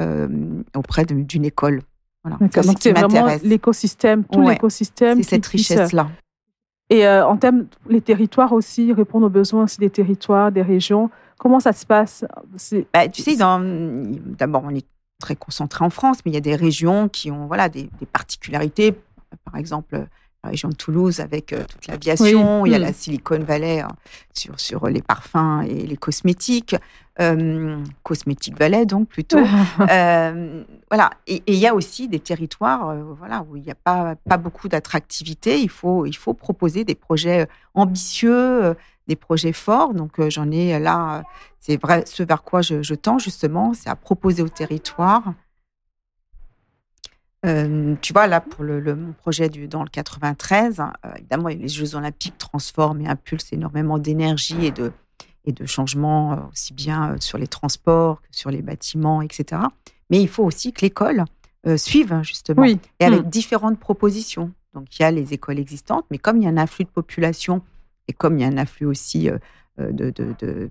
[0.74, 1.82] auprès d'une école.
[2.22, 2.38] Voilà.
[2.38, 5.22] Donc c'est vraiment l'écosystème, tout l'écosystème.
[5.22, 6.08] C'est cette richesse-là.
[6.90, 11.10] Et en termes, les territoires aussi, répondre aux besoins aussi des territoires, des régions.
[11.38, 12.24] Comment ça se passe?
[12.92, 14.86] Bah, Tu sais, d'abord, on est
[15.20, 18.94] très concentré en France, mais il y a des régions qui ont voilà, des, particularités.
[19.44, 20.06] Par exemple,
[20.44, 22.82] la région de Toulouse avec euh, toute l'aviation, il y a hmm.
[22.82, 23.88] la Silicon Valley hein,
[24.34, 26.76] sur, sur les parfums et les cosmétiques.
[27.20, 29.40] Euh, Cosmétique Valley, donc plutôt.
[29.90, 31.10] Euh, voilà.
[31.26, 34.68] Et, il y a aussi des territoires voilà, où il n'y a pas, pas beaucoup
[34.68, 35.60] d'attractivité.
[35.60, 38.74] Il faut, il faut proposer des projets ambitieux,
[39.10, 39.92] des projets forts.
[39.92, 41.22] Donc, euh, j'en ai là,
[41.58, 45.34] c'est vrai, ce vers quoi je, tends justement, c'est à proposer au territoire.
[47.46, 50.84] Euh, tu vois, là, pour le, mon projet du, dans le 93, euh,
[51.16, 54.92] évidemment, les Jeux Olympiques transforment et impulsent énormément d'énergie et de,
[55.44, 59.62] et de changements, aussi bien sur les transports que sur les bâtiments, etc.
[60.10, 61.24] Mais il faut aussi que l'école
[61.76, 63.30] suive, hein, justement, et avec mmh.
[63.30, 64.52] différentes propositions.
[64.74, 66.90] Donc, il y a les écoles existantes, mais comme il y a un afflux de
[66.90, 67.62] population
[68.08, 69.38] et comme il y a un afflux aussi euh,
[69.80, 70.68] euh, de,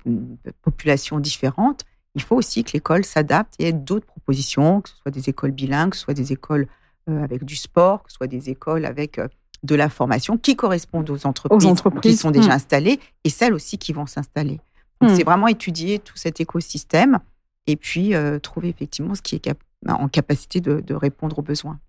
[0.61, 1.85] populations différentes,
[2.19, 5.51] il faut aussi que l'école s'adapte et ait d'autres propositions, que ce soit des écoles
[5.51, 6.67] bilingues, que ce soit des écoles
[7.09, 9.19] euh, avec du sport, que ce soit des écoles avec
[9.63, 12.51] de la formation qui correspondent aux entreprises, qui sont déjà hmm.
[12.51, 14.59] installées et celles aussi qui vont s'installer.
[15.01, 15.07] Hmm.
[15.15, 17.19] c'est vraiment étudier tout cet écosystème
[17.67, 18.13] et puis
[18.43, 19.49] trouver effectivement ce qui est
[19.87, 21.79] en capacité de, de, répondre aux besoins.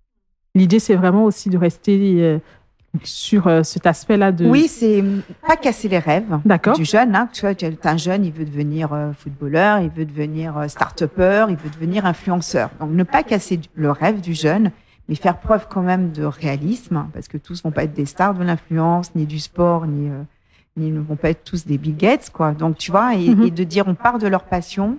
[0.55, 2.41] L'idée, c'est vraiment aussi de rester
[3.05, 4.47] sur euh, cet aspect-là de...
[4.47, 5.03] Oui, c'est
[5.47, 6.41] pas casser les rêves
[6.75, 7.15] du jeune.
[7.15, 7.29] Hein.
[7.33, 11.57] Tu vois, un jeune, il veut devenir euh, footballeur, il veut devenir euh, start-upper, il
[11.57, 12.71] veut devenir influenceur.
[12.81, 14.73] Donc, ne pas casser le rêve du jeune,
[15.09, 18.35] mais faire preuve quand même de réalisme, parce que tous vont pas être des stars
[18.35, 20.11] de l'influence, ni du sport, ni,
[20.77, 22.53] ni ne vont pas être tous des Bill Gates, quoi.
[22.53, 23.55] Donc, tu vois, et, mm-hmm.
[23.55, 24.99] de dire on part de leur passion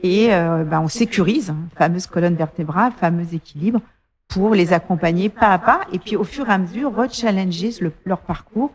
[0.00, 3.80] et ben, on sécurise, hein, fameuse colonne vertébrale, fameux équilibre,
[4.28, 7.70] pour les accompagner pas à pas et puis au fur et à mesure rechallenger
[8.04, 8.72] leur parcours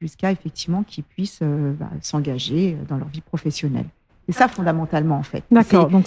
[0.00, 3.86] jusqu'à effectivement qu'ils puissent euh, bah, s'engager dans leur vie professionnelle.
[4.26, 5.44] C'est ça fondamentalement en fait.
[5.50, 5.88] D'accord.
[5.88, 6.06] Donc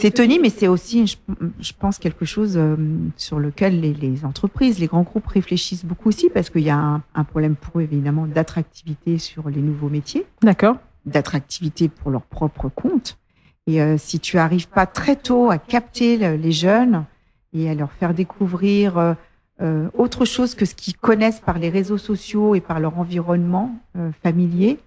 [0.00, 2.76] c'est Tony, mais c'est aussi, je, pense, quelque chose euh,
[3.16, 7.24] sur lequel les, entreprises, les grands groupes réfléchissent beaucoup aussi, parce qu'il y a un,
[7.24, 10.24] problème pour eux, évidemment, d'attractivité sur les nouveaux métiers.
[10.42, 10.76] D'accord.
[11.04, 13.18] D'attractivité pour leur propre compte.
[13.66, 17.04] Et euh, si tu arrives pas très tôt à capter les jeunes,
[17.52, 19.14] et à leur faire découvrir euh,
[19.60, 23.76] euh, autre chose que ce qu'ils connaissent par les réseaux sociaux et par leur environnement
[23.96, 24.78] euh, familier,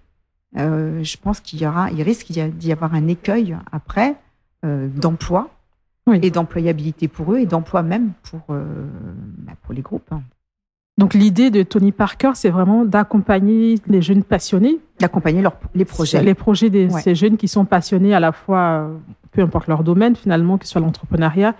[0.54, 4.16] je pense qu'il y aura, il risque d'y avoir un écueil après
[4.62, 5.48] d'emploi
[6.12, 10.12] et d'employabilité pour eux et d'emploi même pour, bah, pour les groupes.
[10.12, 10.20] Hein.
[10.98, 14.78] Donc l'idée de Tony Parker, c'est vraiment d'accompagner les jeunes passionnés.
[15.00, 15.42] D'accompagner
[15.74, 16.22] les projets.
[16.22, 18.90] Les projets de ces jeunes qui sont passionnés à la fois,
[19.30, 21.54] peu importe leur domaine finalement, que ce soit l'entrepreneuriat,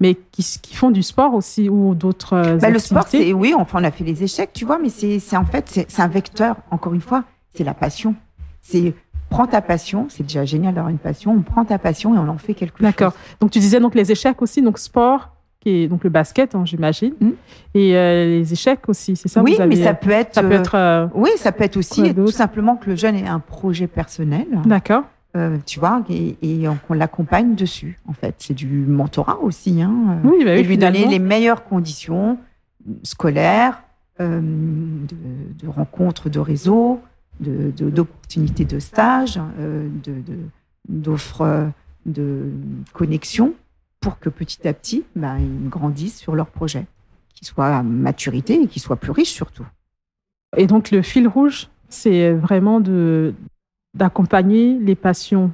[0.00, 3.54] mais qui, qui, font du sport aussi ou d'autres euh, bah, Le sport, c'est oui,
[3.56, 6.56] enfin, on a fait les échecs, tu vois, mais c'est en fait, c'est un vecteur,
[6.70, 7.24] encore une fois,
[7.54, 8.14] c'est la passion.
[8.60, 8.94] C'est
[9.30, 12.28] prends ta passion, c'est déjà génial d'avoir une passion, on prend ta passion et on
[12.28, 12.86] en fait quelque chose.
[12.86, 13.12] D'accord.
[13.40, 15.30] Donc tu disais donc les échecs aussi, donc sport,
[15.60, 17.28] qui est donc le basket, hein, j'imagine, Mm.
[17.74, 20.34] et euh, les échecs aussi, c'est ça oui, vous avez- mais ça peut être.
[20.34, 20.74] ça peut euh, être.
[20.76, 24.46] euh, Oui, ça peut être aussi tout simplement que le jeune ait un projet personnel,
[24.64, 25.02] D'accord.
[25.38, 27.98] Euh, tu vois, et, et qu'on l'accompagne dessus.
[28.06, 31.64] En fait, c'est du mentorat aussi, hein, Oui, bah oui, et lui donner les meilleures
[31.64, 32.38] conditions
[33.02, 33.82] scolaires,
[34.20, 35.16] euh, de,
[35.64, 37.00] de rencontres de réseau,
[37.40, 40.38] de- de- d'opportunités de, stage, euh, de- de-
[40.88, 41.66] d'offres euh,
[42.06, 42.50] de
[42.92, 43.54] connexion
[44.00, 46.86] pour que petit à petit, bah, ils grandissent sur leur projet,
[47.34, 49.66] qu'ils soient à maturité et qu'ils soient plus riches surtout.
[50.56, 53.34] Et donc le fil rouge, c'est vraiment de
[53.98, 55.50] d'accompagner les passions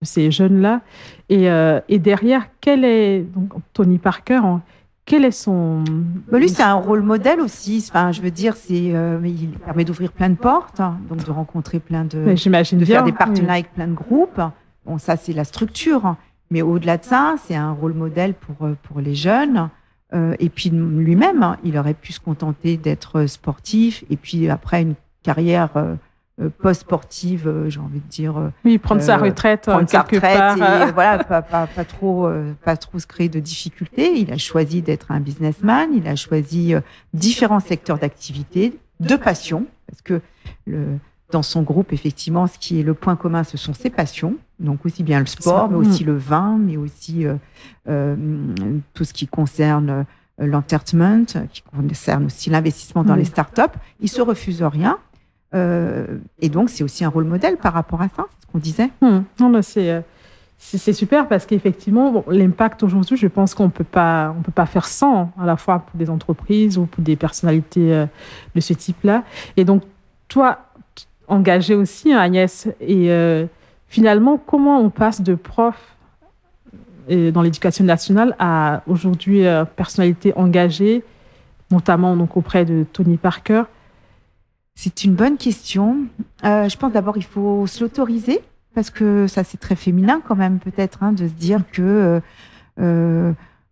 [0.00, 0.80] de ces jeunes-là.
[1.28, 4.60] Et, euh, et derrière, quel est donc Tony Parker en-
[5.04, 5.84] Quel est son
[6.30, 7.82] Bah, lui, c'est un rôle modèle aussi.
[7.88, 11.30] Enfin, je veux dire, c'est, euh, il permet d'ouvrir plein de portes, hein, donc de
[11.30, 12.96] rencontrer plein de, J'imagine de bien.
[12.96, 13.16] faire des oui.
[13.16, 14.40] partenariats avec plein de groupes.
[14.84, 16.14] Bon, ça, c'est la structure.
[16.50, 19.70] Mais au-delà de ça, c'est un rôle modèle pour, euh, pour les jeunes.
[20.14, 24.04] Euh, et puis lui-même, hein, il aurait pu se contenter d'être sportif.
[24.10, 25.70] Et puis après, une carrière
[26.48, 30.02] post-sportive, euh, j'ai envie de dire, euh, Oui, prendre sa euh, retraite euh, prendre sa
[30.02, 30.56] retraite part.
[30.56, 34.18] et euh, voilà, pas, pas, pas trop, euh, pas trop se créer de difficultés.
[34.20, 35.88] Il a choisi d'être un businessman.
[35.94, 36.80] Il a choisi euh,
[37.14, 40.20] différents secteurs d'activité, de passion, parce que
[40.66, 40.98] le,
[41.30, 44.36] dans son groupe, effectivement, ce qui est le point commun, ce sont ses passions.
[44.60, 47.34] Donc aussi bien le sport, mais aussi le vin, mais aussi euh,
[47.88, 48.16] euh,
[48.94, 49.90] tout ce qui concerne
[50.40, 53.18] euh, l'entertainment, qui concerne aussi l'investissement dans Mm.
[53.18, 53.78] les startups.
[54.00, 54.98] Il se refuse rien.
[55.54, 56.06] Euh,
[56.40, 58.90] et donc, c'est aussi un rôle modèle par rapport à ça, c'est ce qu'on disait.
[59.00, 59.20] Hmm.
[59.40, 60.00] Non, c'est, euh,
[60.58, 64.52] c'est c'est super parce qu'effectivement, bon, l'impact aujourd'hui, je pense qu'on peut pas, on peut
[64.52, 68.06] pas faire sans, hein, à la fois pour des entreprises ou pour des personnalités euh,
[68.54, 69.22] de ce type-là.
[69.56, 69.82] Et donc,
[70.28, 70.58] toi,
[70.94, 73.10] t- engagé aussi, hein, Agnès, et
[73.86, 75.76] finalement, comment on passe de prof
[77.08, 79.44] dans l'éducation nationale à aujourd'hui
[79.76, 81.02] personnalité engagée,
[81.70, 83.62] notamment donc auprès de Tony Parker.
[84.80, 86.06] C'est une bonne question.
[86.44, 88.40] Euh, je pense d'abord il faut se l'autoriser
[88.76, 92.20] parce que ça c'est très féminin quand même peut-être hein, de se dire que euh,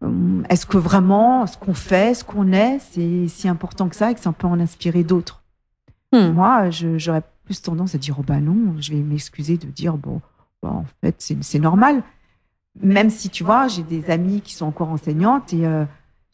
[0.03, 4.11] euh, est-ce que vraiment ce qu'on fait, ce qu'on est, c'est si important que ça
[4.11, 5.45] et que ça peut en inspirer d'autres.
[6.13, 6.33] Hmm.
[6.33, 10.21] Moi, j'aurais plus tendance à dire oh bah non, je vais m'excuser de dire bon,
[10.61, 12.03] bah, en fait c'est normal.
[12.83, 15.85] Même si tu vois, j'ai des amies qui sont encore enseignantes et euh,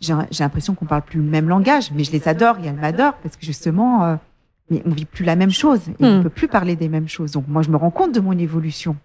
[0.00, 3.18] j'ai l'impression qu'on parle plus le même langage, mais je les adore et elles m'adorent
[3.18, 4.18] parce que justement,
[4.72, 6.22] mais on vit plus la même chose et on Hmm.
[6.24, 7.32] peut plus parler des mêmes choses.
[7.32, 8.96] Donc moi, je me rends compte de mon évolution.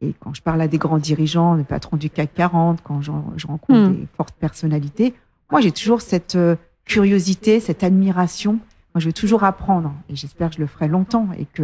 [0.00, 3.10] Et quand je parle à des grands dirigeants, des patrons du CAC 40, quand je
[3.46, 3.92] rencontre Hmm.
[3.96, 5.14] des fortes personnalités,
[5.50, 8.52] moi j'ai toujours cette euh, curiosité, cette admiration.
[8.94, 11.62] Moi, je veux toujours apprendre et j'espère que je le ferai longtemps et que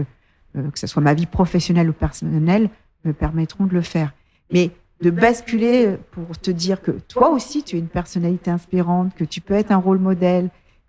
[0.57, 2.70] euh, que ce soit ma vie professionnelle ou personnelle
[3.05, 4.12] me permettront de le faire.
[4.53, 4.70] Mais
[5.03, 9.41] de basculer pour te dire que toi aussi tu es une personnalité inspirante, que tu
[9.41, 10.49] peux être un rôle modèle,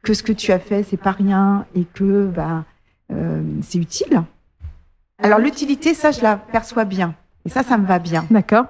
[0.10, 2.66] que ce que tu as fait c'est pas rien et que bah,
[3.12, 4.24] euh, c'est utile.
[5.20, 7.14] Alors l'utilité, ça je la perçois bien
[7.46, 8.26] et ça ça me va bien.
[8.32, 8.66] D'accord.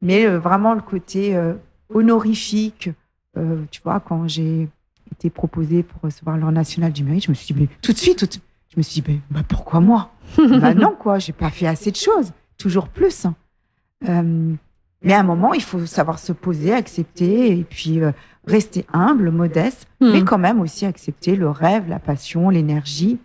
[0.00, 1.54] Mais euh, vraiment le côté euh,
[1.92, 2.90] honorifique,
[3.70, 4.68] tu vois, quand j'ai
[5.12, 7.98] été proposée pour recevoir l'or national du mérite, je me suis dit mais tout de
[7.98, 8.40] suite, tout-
[8.72, 10.10] je me suis dit mais, bah, pourquoi moi?
[10.60, 13.26] Bah non quoi, j'ai pas fait assez de choses, toujours plus.
[15.02, 18.00] Mais à un moment, il faut savoir se poser, accepter et puis
[18.46, 20.12] rester humble, modeste, Hmm.
[20.12, 23.18] mais quand même aussi accepter le rêve, la passion, l'énergie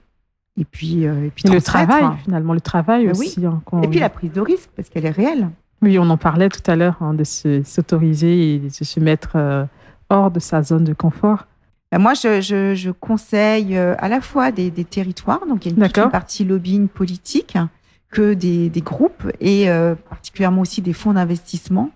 [0.57, 3.27] et puis euh, et puis Et le travail, finalement, le travail Ah oui.
[3.27, 3.45] aussi.
[3.45, 5.49] hein, qu'on- Et puis la prise de risque parce qu'elle est réelle.
[5.81, 9.31] Oui, on en parlait tout à l'heure, hein, de se- s'autoriser et de se mettre
[9.35, 9.65] euh,
[10.09, 11.45] hors de sa zone de confort.
[11.91, 15.77] Ben, Moi, je, je- je conseille euh, à la fois des, des territoires, donc il
[15.77, 17.69] y a une, partie lobbying politique, hein,
[18.11, 21.89] que des, des groupes et euh, particulièrement aussi des fonds d'investissement,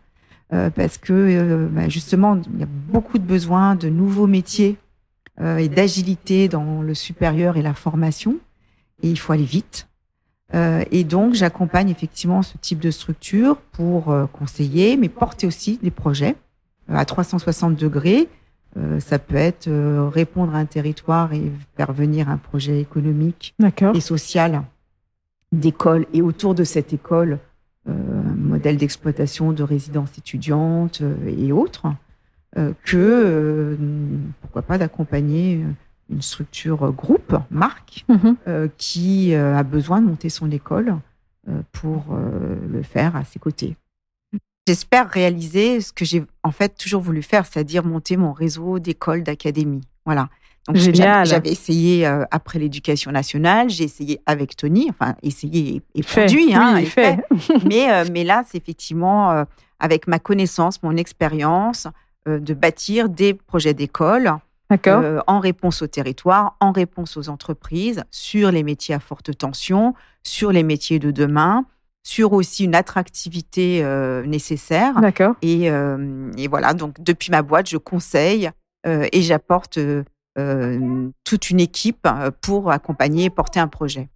[0.54, 4.78] euh, parce que euh, ben, justement, il y a beaucoup de besoins de nouveaux métiers
[5.42, 8.38] euh, et d'agilité dans le supérieur et la formation,
[9.02, 9.88] et il faut aller vite.
[10.92, 16.38] Et donc, j'accompagne effectivement ce type de structure pour conseiller, mais porter aussi des projets
[16.88, 18.30] à 360 degrés,
[19.00, 19.70] ça peut être
[20.14, 23.54] répondre à un territoire et faire venir un projet économique
[23.94, 24.64] et social
[25.52, 27.40] d'école et autour de cette école,
[27.88, 27.92] euh,
[28.66, 31.86] un modèle d'exploitation de résidences étudiantes euh, et autres,
[32.58, 33.76] euh, que euh,
[34.42, 35.64] pourquoi pas d'accompagner
[36.10, 38.70] une structure groupe, marque, Mhm.
[38.78, 40.98] qui a besoin de monter son école
[41.72, 42.16] pour
[42.72, 43.76] le faire à ses côtés.
[44.68, 49.24] J'espère réaliser ce que j'ai en fait toujours voulu faire, c'est-à-dire monter mon réseau d'écoles,
[49.24, 49.82] d'académies.
[50.06, 50.30] Voilà.
[50.68, 56.82] Donc j'avais essayé après l'éducation nationale, j'ai essayé avec Tony, enfin essayé et, produit, hein,
[56.86, 57.20] fait.
[57.66, 59.46] mais mais là c'est effectivement
[59.80, 61.88] avec ma connaissance, mon expérience,
[62.26, 64.40] de bâtir des projets d'école
[64.88, 69.94] euh, en réponse au territoire, en réponse aux entreprises, sur les métiers à forte tension,
[70.24, 71.66] sur les métiers de demain,
[72.04, 75.00] sur aussi une attractivité euh, nécessaire.
[75.02, 75.36] D'accord.
[75.42, 78.50] Et, euh, et, voilà, donc depuis ma boîte, je conseille
[78.88, 79.80] et j'apporte
[80.36, 82.08] toute une équipe
[82.42, 84.10] pour accompagner et porter un projet.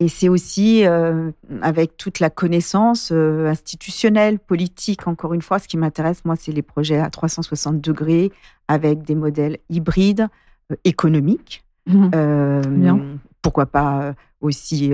[0.00, 1.30] Et c'est aussi euh,
[1.60, 6.52] avec toute la connaissance euh, institutionnelle, politique, encore une fois, ce qui m'intéresse, moi, c'est
[6.52, 8.32] les projets à 360 degrés
[8.66, 10.28] avec des modèles hybrides,
[10.72, 13.18] euh, économiques, mmh.
[13.42, 14.92] pourquoi pas aussi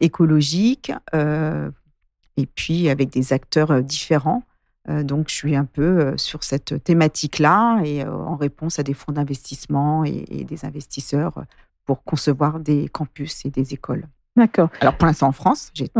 [0.00, 4.42] écologiques, et puis avec des acteurs différents.
[4.88, 10.04] Donc, je suis un peu sur cette thématique-là et en réponse à des fonds d'investissement
[10.04, 11.44] et des investisseurs
[11.84, 14.06] pour concevoir des campus et des écoles.
[14.36, 14.70] D'accord.
[14.80, 15.90] Alors pour l'instant en France, j'ai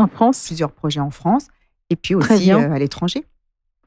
[0.47, 1.47] plusieurs projets en France
[1.89, 3.25] et puis aussi euh, à l'étranger.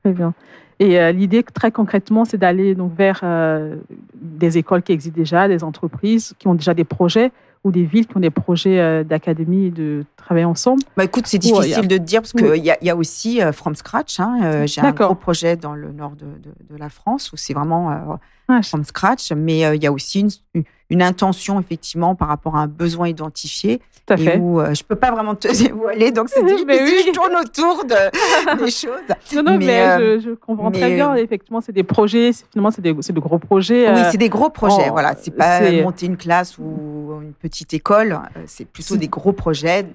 [0.02, 0.34] Très bien.
[0.80, 3.76] Et euh, l'idée très concrètement, c'est d'aller donc vers euh,
[4.14, 7.32] des écoles qui existent déjà, des entreprises qui ont déjà des projets
[7.64, 10.82] ou des villes qui ont des projets d'académie de travailler ensemble.
[10.96, 14.20] Bah écoute, c'est difficile de dire parce qu'il y, a, y a aussi From Scratch.
[14.20, 18.18] Hein, j'ai un gros projet dans le nord de, de, la France où c'est vraiment
[18.62, 22.66] From Scratch, mais il y a aussi une, une intention effectivement par rapport à un
[22.66, 24.38] besoin identifié Tout à fait.
[24.38, 27.04] où euh, je peux pas vraiment te dévoiler donc c'est difficile oui.
[27.06, 28.90] je tourne autour de, des choses.
[29.34, 31.14] Non non mais, euh, je, comprends très bien.
[31.14, 34.90] effectivement c'est des projets finalement c'est de gros projets oui euh, c'est des gros projets
[34.90, 35.14] voilà.
[35.20, 39.86] C'est pas monter une classe ou une petite école c'est plutôt des gros projets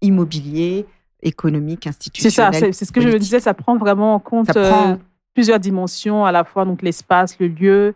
[0.00, 0.86] immobiliers
[1.22, 4.50] économiques institutionnels c'est ça c'est ce que je disais ça prend vraiment en compte
[5.34, 7.94] plusieurs dimensions à la fois donc l'espace le lieu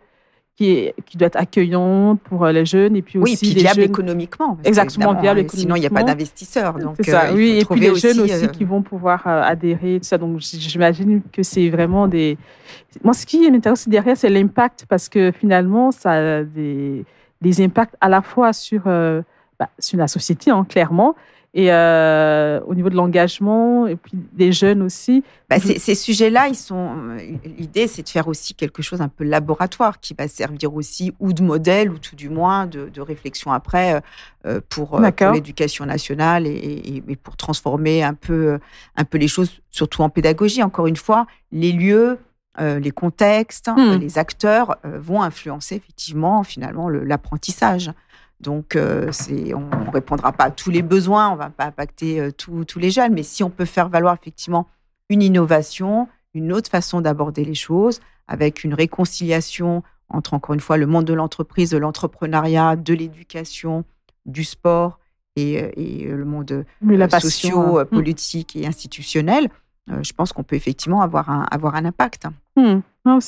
[0.59, 3.61] qui, qui doit être accueillante pour euh, les jeunes et puis aussi oui, et puis
[3.61, 4.57] viable économiquement.
[4.65, 5.61] Exactement, viable économiquement.
[5.61, 6.75] Sinon, il n'y a pas d'investisseurs.
[6.97, 10.07] C'est ça, euh, oui, et puis les jeunes aussi euh, qui vont pouvoir adhérer, tout
[10.07, 10.17] ça.
[10.17, 12.37] Donc, j'imagine que c'est vraiment des.
[13.05, 17.05] Moi, ce qui m'intéresse derrière, c'est l'impact parce que finalement, ça a des,
[17.39, 21.15] des impacts à la fois sur, bah, sur la société, hein, clairement,
[21.53, 25.23] et euh, au niveau de l'engagement et puis des jeunes aussi.
[25.49, 27.17] Bah, ces sujets-là, ils sont.
[27.43, 31.33] L'idée, c'est de faire aussi quelque chose un peu laboratoire qui va servir aussi ou
[31.33, 33.99] de modèle ou tout du moins de, de réflexion après euh,
[34.45, 38.59] euh, pour, l'éducation nationale et, et, pour transformer un peu,
[38.95, 40.61] un peu les choses, surtout en pédagogie.
[40.61, 42.19] Encore une fois, les lieux.
[42.59, 43.99] les contextes, hmm.
[43.99, 47.91] les acteurs vont influencer effectivement finalement l'apprentissage.
[48.39, 49.11] Donc, euh,
[49.53, 52.79] on ne répondra pas à tous les besoins, on ne va pas impacter euh, tous
[52.79, 54.67] les jeunes, mais si on peut faire valoir effectivement
[55.09, 60.77] une innovation, une autre façon d'aborder les choses, avec une réconciliation entre, encore une fois,
[60.77, 63.83] le monde de l'entreprise, de l'entrepreneuriat, de l'éducation,
[64.25, 64.99] du sport
[65.35, 66.65] et, euh, le monde
[67.19, 69.49] socio, politique et institutionnel,
[70.01, 72.27] je pense qu'on peut effectivement avoir un, avoir un impact.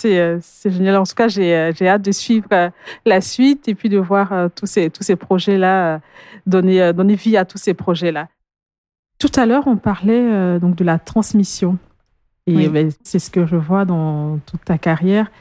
[0.05, 0.97] Euh, c'est génial.
[0.97, 2.70] En tout cas, j'ai euh, hâte de suivre euh,
[3.05, 6.01] la suite et puis de voir tous ces, tous ces projets-là,
[6.45, 8.28] donner, donner vie à tous ces projets-là.
[9.20, 11.78] Tout à l'heure, on parlait donc de la transmission.
[12.47, 15.32] Et ben, c'est ce que je vois dans toute ta carrière.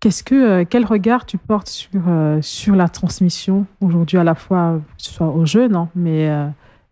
[0.00, 2.02] Qu'est-ce que, quel regard tu portes sur,
[2.40, 6.28] sur la transmission aujourd'hui, à la fois soit aux jeunes, hein, mais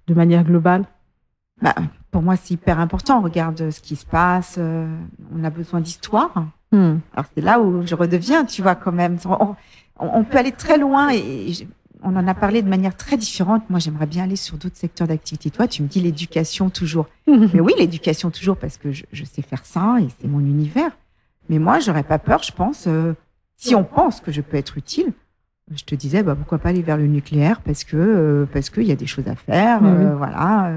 [0.06, 0.84] de manière globale?
[1.60, 1.74] Bah,
[2.10, 3.18] Pour moi, c'est hyper important.
[3.18, 4.58] On regarde ce qui se passe.
[4.58, 6.32] on a besoin d'histoire.
[6.72, 6.98] Hmm.
[7.14, 9.16] Alors c'est là où je redeviens, tu vois, quand même.
[9.98, 11.52] On, peut aller très loin et,
[12.02, 13.68] on en a parlé de manière très différente.
[13.68, 15.50] Moi, j'aimerais bien aller sur d'autres secteurs d'activité.
[15.50, 17.06] Toi, tu me dis l'éducation toujours.
[17.26, 20.92] Mais oui, l'éducation toujours parce que je, sais faire ça et c'est mon univers.
[21.48, 23.14] Mais moi, j'aurais pas peur, je pense, euh,
[23.56, 25.12] si on pense que je peux être utile.
[25.74, 28.84] Je te disais, bah, pourquoi pas aller vers le nucléaire parce que euh, parce qu'il
[28.84, 30.72] y a des choses à faire, euh, voilà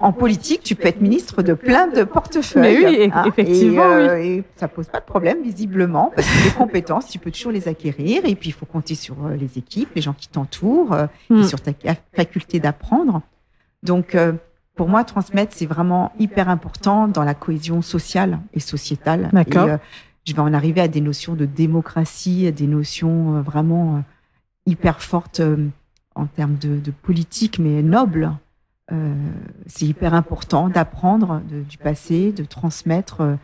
[0.00, 2.84] en politique, tu peux être ministre de plein de portefeuilles.
[2.84, 3.82] oui, hein, effectivement.
[3.82, 7.52] Euh, et, ça pose pas de problème, visiblement, parce que les compétences, tu peux toujours
[7.52, 8.24] les acquérir.
[8.24, 11.34] Et puis, il faut compter sur euh, les équipes, les gens qui t'entourent, euh, et
[11.34, 11.44] hmm.
[11.44, 11.72] sur ta
[12.14, 13.20] faculté d'apprendre.
[13.82, 14.16] Donc,
[14.74, 19.30] pour moi, transmettre, c'est vraiment hyper important dans la cohésion sociale et sociétale.
[19.32, 19.78] D'accord.
[20.24, 24.02] je vais en arriver à des notions de démocratie, à des notions vraiment
[24.66, 25.40] hyper fortes
[26.14, 28.30] en termes de, de politique, mais nobles.
[28.92, 29.14] Euh,
[29.66, 33.36] c'est hyper important d'apprendre du passé, de transmettre euh,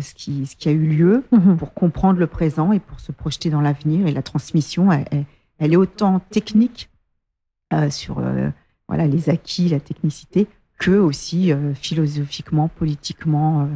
[0.00, 1.56] ce, qui, ce qui a eu lieu mhm.
[1.56, 4.06] pour comprendre le présent et pour se projeter dans l'avenir.
[4.06, 6.90] Et la transmission, elle, est autant technique
[7.72, 8.22] euh, sur
[8.88, 10.46] voilà, les acquis, la technicité,
[10.78, 13.68] que aussi philosophiquement, politiquement,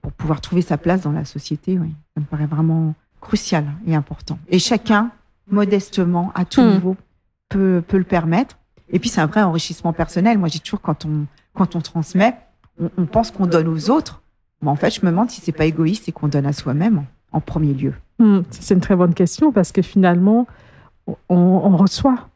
[0.00, 1.78] pour pouvoir trouver sa place dans la société.
[1.78, 1.94] Oui.
[2.14, 4.38] Ça me paraît vraiment, crucial et important.
[4.48, 5.10] Et chacun,
[5.50, 6.70] modestement, à tout Hmm.
[6.70, 6.96] niveau,
[7.48, 8.57] peut, peut le permettre.
[8.90, 10.38] Et puis, c'est un vrai enrichissement personnel.
[10.38, 12.36] Moi, j'ai toujours, quand on, quand on transmet,
[12.80, 14.22] on, on pense qu'on donne aux autres.
[14.62, 17.04] Mais en fait, je me demande si c'est pas égoïste et qu'on donne à soi-même
[17.32, 17.94] en premier lieu.
[18.18, 20.46] Hmm, C'est une très bonne question parce que finalement,
[21.06, 22.28] on, on reçoit.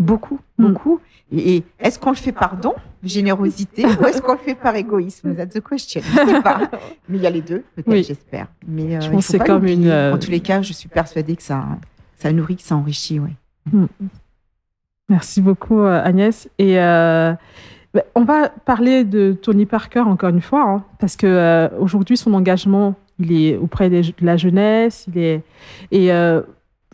[0.00, 0.68] Beaucoup, Hmm.
[0.68, 1.00] beaucoup.
[1.32, 5.34] Et, est-ce qu'on le fait par don, générosité, ou est-ce qu'on le fait par égoïsme?
[5.34, 6.00] That's the question.
[6.04, 6.60] Je sais pas.
[7.08, 8.04] Mais il y a les deux, peut-être, Oui.
[8.04, 8.46] j'espère.
[8.66, 11.34] Mais euh, Je pense c'est comme une, euh, En tous les cas, je suis persuadée
[11.36, 11.64] que ça,
[12.16, 13.18] ça nourrit, que ça enrichit.
[13.18, 13.34] Ouais.
[15.08, 16.48] Merci beaucoup, euh, Agnès.
[16.58, 17.32] Et euh,
[17.94, 22.16] ben, on va parler de Tony Parker encore une fois, hein, parce que euh, aujourd'hui,
[22.16, 25.06] son engagement, il est auprès de la jeunesse.
[25.08, 25.42] Il est,
[25.90, 26.42] et euh,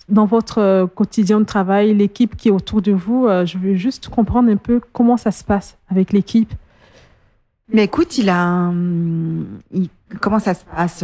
[0.09, 4.51] dans votre quotidien de travail, l'équipe qui est autour de vous, je veux juste comprendre
[4.51, 6.53] un peu comment ça se passe avec l'équipe.
[7.73, 9.89] Mais écoute, il a, un- il-
[10.21, 11.03] comment ça se passe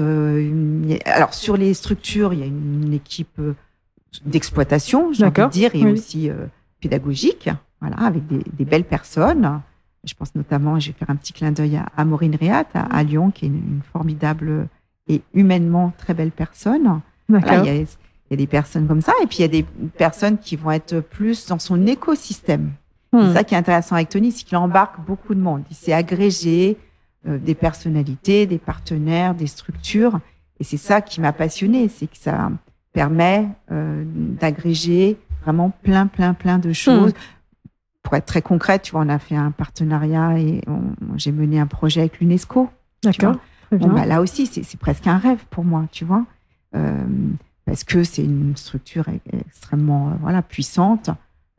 [1.06, 3.40] Alors sur les structures, il y a une équipe
[4.26, 5.92] d'exploitation, j'ai envie de dire, et oui.
[5.92, 6.30] aussi
[6.80, 7.48] pédagogique,
[7.80, 9.60] voilà, avec des, des belles personnes.
[10.04, 12.96] Je pense notamment, je vais faire un petit clin d'œil à, à Maureen Réat à,
[12.96, 14.66] à Lyon, qui est une, une formidable
[15.08, 17.00] et humainement très belle personne.
[17.28, 17.86] Voilà, il, y a, il
[18.30, 19.64] y a des personnes comme ça, et puis il y a des
[19.96, 22.72] personnes qui vont être plus dans son écosystème.
[23.12, 23.20] Hmm.
[23.26, 25.62] C'est ça qui est intéressant avec Tony, c'est qu'il embarque beaucoup de monde.
[25.70, 26.76] Il s'est agrégé
[27.26, 30.20] euh, des personnalités, des partenaires, des structures.
[30.60, 32.50] Et c'est ça qui m'a passionné, c'est que ça
[32.92, 37.12] permet euh, d'agréger vraiment plein, plein, plein de choses.
[38.02, 40.62] Pour être très concrète, tu vois, on a fait un partenariat et
[41.16, 42.68] j'ai mené un projet avec l'UNESCO.
[43.04, 43.36] D'accord.
[43.72, 46.24] Bon, bah, là aussi, c'est c'est presque un rêve pour moi, tu vois,
[46.76, 47.04] Euh,
[47.66, 51.10] parce que c'est une structure e- extrêmement euh, voilà puissante,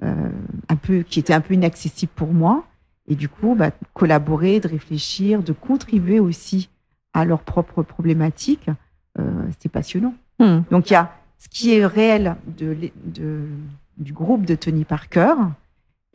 [0.03, 0.29] euh,
[0.69, 2.63] un peu qui était un peu inaccessible pour moi,
[3.07, 6.69] et du coup, bah, collaborer, de réfléchir, de contribuer aussi
[7.13, 8.69] à leurs propres problématiques,
[9.19, 10.15] euh, c'était passionnant.
[10.39, 10.61] Hmm.
[10.71, 11.11] Donc il y a
[11.41, 13.47] ce qui est réel de, l'é- de-
[13.97, 15.33] du groupe de Tony Parker,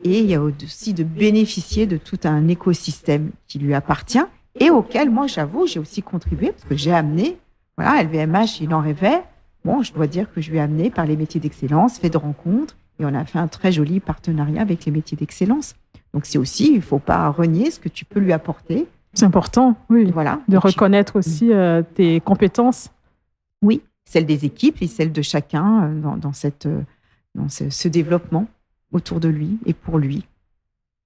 [0.03, 4.23] et il y a aussi de bénéficier de tout un écosystème qui lui appartient
[4.59, 7.37] et auquel moi j'avoue j'ai aussi contribué parce que j'ai amené
[7.77, 9.21] voilà LVMH il en rêvait.
[9.65, 12.17] Bon je dois dire que je lui ai amené par les métiers d'excellence fait de
[12.17, 15.75] rencontres et on a fait un très joli partenariat avec les métiers d'excellence.
[16.13, 18.85] Donc c'est aussi il faut pas renier ce que tu peux lui apporter.
[19.13, 20.41] C'est important, oui, voilà.
[20.47, 22.89] de reconnaître aussi euh, tes compétences.
[23.63, 26.81] oui celle des équipes et celle de chacun euh, dans, dans cette euh,
[27.35, 28.47] dans ce, ce développement
[28.93, 30.25] autour de lui et pour lui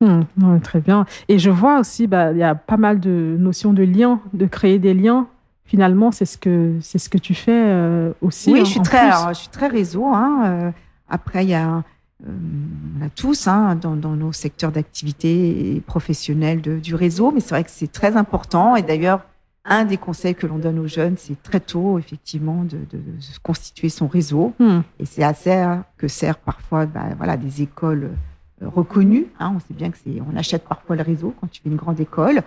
[0.03, 1.05] Hmm, ouais, très bien.
[1.27, 4.47] Et je vois aussi, bah, il y a pas mal de notions de liens, de
[4.47, 5.27] créer des liens.
[5.63, 8.51] Finalement, c'est ce que c'est ce que tu fais euh, aussi.
[8.51, 10.07] Oui, hein, je suis très, alors, je suis très réseau.
[10.07, 10.41] Hein.
[10.45, 10.71] euh,
[11.07, 11.83] après, il y a,
[12.27, 12.31] euh,
[12.99, 17.39] on a tous hein, dans, dans nos secteurs d'activité et professionnels de- du réseau, mais
[17.39, 18.75] c'est vrai que c'est très important.
[18.75, 19.21] Et d'ailleurs,
[19.65, 23.03] un des conseils que l'on donne aux jeunes, c'est très tôt, effectivement, de, de-
[23.43, 24.53] constituer son réseau.
[24.59, 28.11] Hmm, Et c'est à ça que sert parfois bah, voilà, des écoles
[28.63, 29.27] euh, reconnues.
[29.39, 29.53] Hein.
[29.55, 31.99] On sait bien que c'est, on achète parfois le réseau quand tu fais une grande
[31.99, 32.41] école.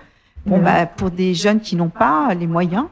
[0.46, 2.86] Bon, bah, pour des jeunes qui n'ont pas les moyens,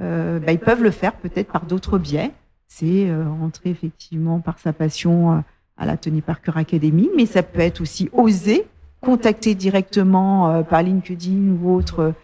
[0.00, 2.30] euh, bah, ils peuvent le faire peut-être par d'autres biais.
[2.68, 5.36] C'est euh, rentrer effectivement par sa passion euh,
[5.78, 8.66] à la Tony Parker Academy, mais ça peut être aussi oser
[9.00, 12.14] contacter directement euh, par LinkedIn ou autre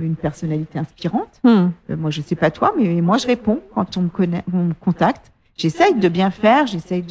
[0.00, 1.40] une personnalité inspirante.
[1.44, 1.68] hmm.
[1.90, 4.64] Euh, moi, je sais pas toi, mais moi, je réponds quand on me, connaît, on
[4.64, 5.32] me contacte.
[5.56, 7.04] J'essaye de bien faire, j'essaye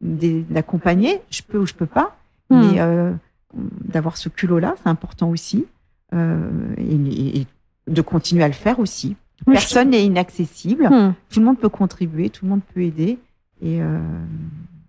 [0.00, 1.20] d'accompagner.
[1.30, 2.16] Je peux ou je peux pas,
[2.52, 2.60] Hmm.
[2.72, 3.12] mais euh,
[3.54, 5.66] d'avoir ce culot-là, c'est important aussi,
[6.12, 7.46] euh, et, et
[7.86, 9.14] de continuer à le faire aussi.
[9.46, 10.88] Oui, Personne n'est inaccessible.
[10.88, 11.12] Hmm.
[11.30, 13.18] Tout le monde peut contribuer, tout le monde peut aider,
[13.62, 14.00] et euh,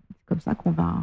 [0.09, 0.95] c'est comme ça qu'on va,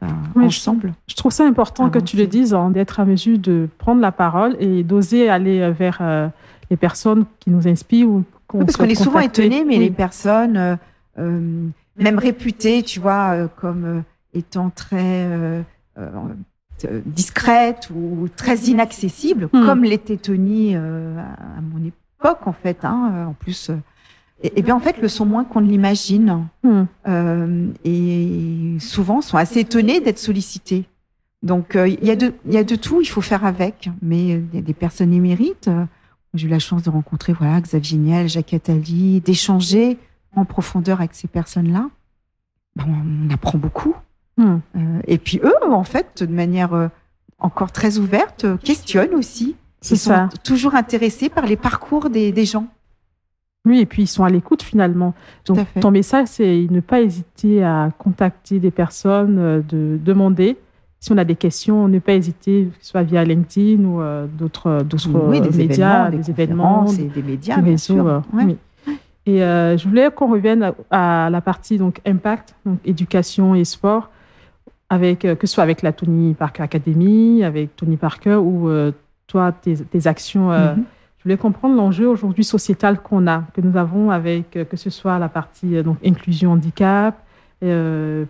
[0.00, 0.92] je- ensemble.
[1.06, 4.12] Je trouve ça important que tu le dises, hein, d'être à mesure de prendre la
[4.12, 6.28] parole et d'oser aller euh, vers euh,
[6.70, 9.84] les personnes qui nous inspirent ou qu'on Oui, parce qu'on est souvent étonné, mais Oui.
[9.84, 10.76] les personnes, euh,
[11.18, 11.66] euh,
[11.96, 14.02] même réputées, tu vois, comme
[14.34, 15.62] étant très
[17.04, 19.66] discrètes ou très inaccessibles, Hmm.
[19.66, 22.84] comme l'était Tony euh, à, mon époque, en fait.
[22.84, 23.70] Hein, en plus,
[24.42, 26.46] et, et bien en fait, le sont moins qu'on ne l'imagine.
[26.62, 26.84] Hmm.
[27.08, 30.84] Euh, et souvent sont assez étonnés d'être sollicités.
[31.42, 33.90] Donc euh, il y, a de- il y a de tout, il faut faire avec,
[34.00, 35.68] mais il y a des personnes émérites.
[35.68, 35.84] Euh,
[36.34, 39.98] J'ai eu la chance de rencontrer voilà, Xavier Niel, Jacques Attali, d'échanger
[40.36, 41.88] en profondeur avec ces personnes-là.
[42.76, 43.94] Ben, on apprend beaucoup.
[44.38, 44.58] Hmm.
[44.76, 46.90] Euh, et puis eux, en fait, de manière
[47.38, 49.56] encore très ouverte, questionnent aussi.
[49.80, 50.28] C'est Ils sont ça.
[50.44, 52.68] toujours intéressés par les parcours des, des gens.
[53.64, 55.14] Oui, et puis ils sont à l'écoute finalement.
[55.46, 60.56] Donc ton message, c'est ne pas hésiter à contacter des personnes, euh, de demander.
[60.98, 64.26] Si on a des questions, ne pas hésiter, que ce soit via LinkedIn ou euh,
[64.26, 64.84] d'autres
[65.28, 67.94] Oui, euh, des médias, des événements, et des médias, du bien réseau.
[67.94, 68.06] sûr.
[68.06, 68.44] euh, Ouais.
[68.44, 68.56] oui.
[69.26, 74.10] Et euh, je voulais qu'on revienne à, la partie donc impact, donc éducation et sport,
[74.90, 78.90] avec euh, que ce soit avec la Tony Parker Academy, avec Tony Parker ou euh,
[79.28, 80.50] toi tes, actions.
[80.50, 80.82] Mhm.
[81.22, 85.20] Je voulais comprendre l'enjeu aujourd'hui sociétal qu'on a, que nous avons avec que ce soit
[85.20, 87.16] la partie donc inclusion handicap,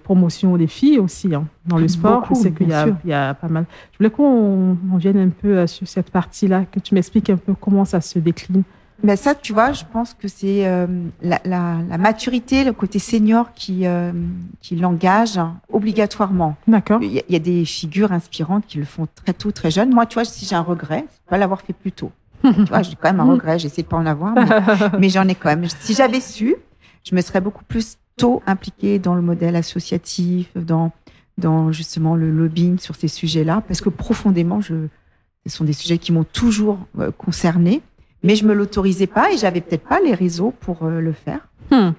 [0.05, 2.26] promotion des filles aussi hein, dans le sport.
[2.28, 3.64] je sais qu'il y, y, a pas mal.
[3.93, 7.86] Je voulais qu'on vienne un peu sur cette partie-là, que tu m'expliques un peu comment
[7.86, 8.62] ça se décline
[9.03, 10.86] mais ça, tu vois, je pense que c'est euh,
[11.22, 14.12] la, la, la, maturité, le côté senior qui, euh,
[14.61, 15.40] qui l'engage
[15.72, 16.57] obligatoirement.
[16.68, 17.03] D'accord.
[17.03, 19.93] Il y, a des figures inspirantes qui le font très tôt, très jeune.
[19.93, 22.12] Moi, tu vois, si j'ai un regret, c'est pas l'avoir fait plus tôt.
[22.43, 24.34] Tu vois, j'ai quand même un regret, j'essaie de pas en avoir,
[24.99, 25.66] mais, j'en ai quand même.
[25.80, 26.57] Si j'avais su,
[27.05, 30.93] je me serais beaucoup plus tôt impliquée dans le modèle associatif, dans,
[31.38, 34.86] dans justement le lobbying sur ces sujets-là, parce que profondément, je,
[35.47, 37.82] ce sont des sujets qui m'ont toujours euh, concernée
[38.22, 41.40] mais je me l'autorisais pas et j'avais peut-être pas les réseaux pour euh, le faire.
[41.70, 41.90] Hmm.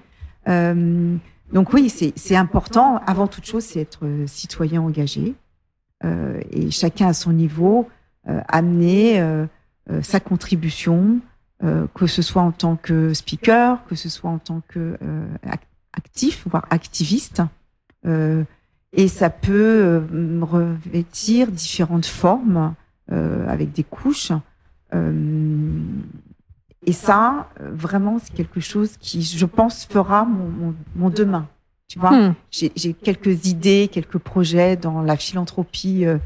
[0.48, 1.16] Euh,
[1.52, 3.00] donc oui, c'est important.
[3.06, 5.34] Avant toute chose, c'est être citoyen engagé
[6.04, 7.88] euh, et chacun à son niveau
[8.28, 9.22] euh, amener
[10.02, 11.20] sa contribution,
[11.60, 14.98] que ce soit en tant que speaker, que ce soit en tant que
[15.92, 17.42] actif, voire activiste.
[18.04, 20.02] et ça peut
[20.40, 22.74] revêtir différentes formes
[23.10, 24.32] avec des couches.
[24.94, 25.80] Euh,
[26.86, 31.48] et ça, vraiment, c'est quelque chose qui, je pense, fera mon, mon, demain.
[31.88, 32.34] Tu vois, hmm.
[32.50, 36.18] j'ai quelques idées, quelques projets dans la philanthropie euh,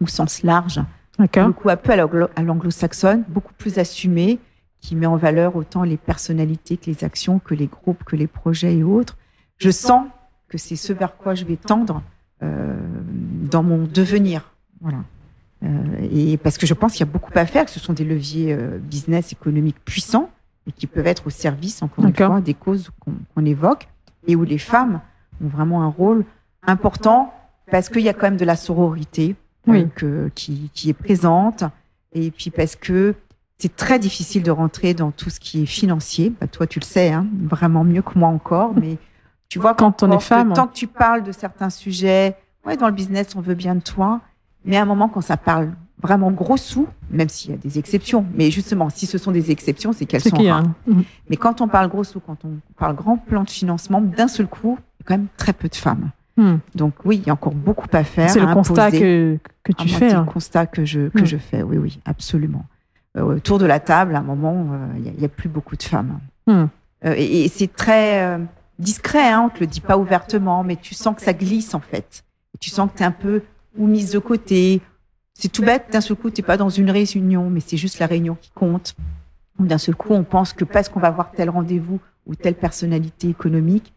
[0.00, 0.80] au sens large.
[1.18, 4.38] Beaucoup un peu à l'anglo-saxonne, beaucoup plus assumé,
[4.80, 8.26] qui met en valeur autant les personnalités que les actions, que les groupes, que les
[8.26, 9.16] projets et autres.
[9.58, 10.06] Je sens
[10.48, 12.02] que c'est ce vers quoi je vais tendre
[12.42, 12.76] euh,
[13.50, 14.52] dans mon devenir.
[14.80, 14.98] Voilà.
[15.64, 15.68] Euh,
[16.12, 18.04] et parce que je pense qu'il y a beaucoup à faire, que ce sont des
[18.04, 20.30] leviers euh, business économiques puissants
[20.66, 22.90] et qui peuvent être au service, encore une fois, des causes
[23.34, 23.88] qu'on évoque
[24.26, 25.00] et où les femmes
[25.42, 26.24] ont vraiment un rôle
[26.66, 27.32] important
[27.70, 29.34] parce qu'il y a quand même de la sororité
[29.68, 31.64] euh, qui, qui, est présente
[32.12, 33.14] et puis parce que
[33.58, 36.32] c'est très difficile de rentrer dans tout ce qui est financier.
[36.40, 38.98] Bah, toi, tu le sais, hein, vraiment mieux que moi encore, mais
[39.48, 42.36] tu vois, quand, on est femme, tant que tu parles de certains sujets,
[42.66, 44.20] ouais, dans le business, on veut bien de toi,
[44.64, 47.78] mais à un moment, quand ça parle vraiment gros sous, même s'il y a des
[47.78, 50.64] exceptions, mais justement, si ce sont des exceptions, c'est qu'elles sont rares.
[50.86, 51.04] Mhm.
[51.30, 54.46] Mais quand on parle gros sous, quand on parle grand plan de financement, d'un seul
[54.46, 56.10] coup, il y a quand même très peu de femmes.
[56.36, 56.56] Hmm.
[56.74, 58.30] Donc oui, il y a encore beaucoup à faire.
[58.30, 60.10] C'est le constat que, que tu fais.
[60.10, 61.26] C'est le constat que je, que hmm.
[61.26, 62.66] je fais, oui, oui, absolument.
[63.16, 65.82] Euh, autour de la table, à un moment, euh, il n'y a, plus beaucoup de
[65.82, 66.20] femmes.
[66.46, 66.66] Hmm.
[67.04, 68.38] Euh, et, c'est très
[68.78, 71.74] discret, hein, on ne te le dit pas ouvertement, mais tu sens que ça glisse
[71.74, 72.24] en fait.
[72.60, 73.42] tu sens que tu es un peu
[73.78, 74.82] ou mise de côté.
[75.32, 77.98] C'est tout bête, d'un seul coup, tu n'es pas dans une réunion, mais c'est juste
[77.98, 78.94] la réunion qui compte.
[79.58, 83.28] D'un seul coup, on pense que parce qu'on va voir tel rendez-vous ou telle personnalité
[83.28, 83.94] économique,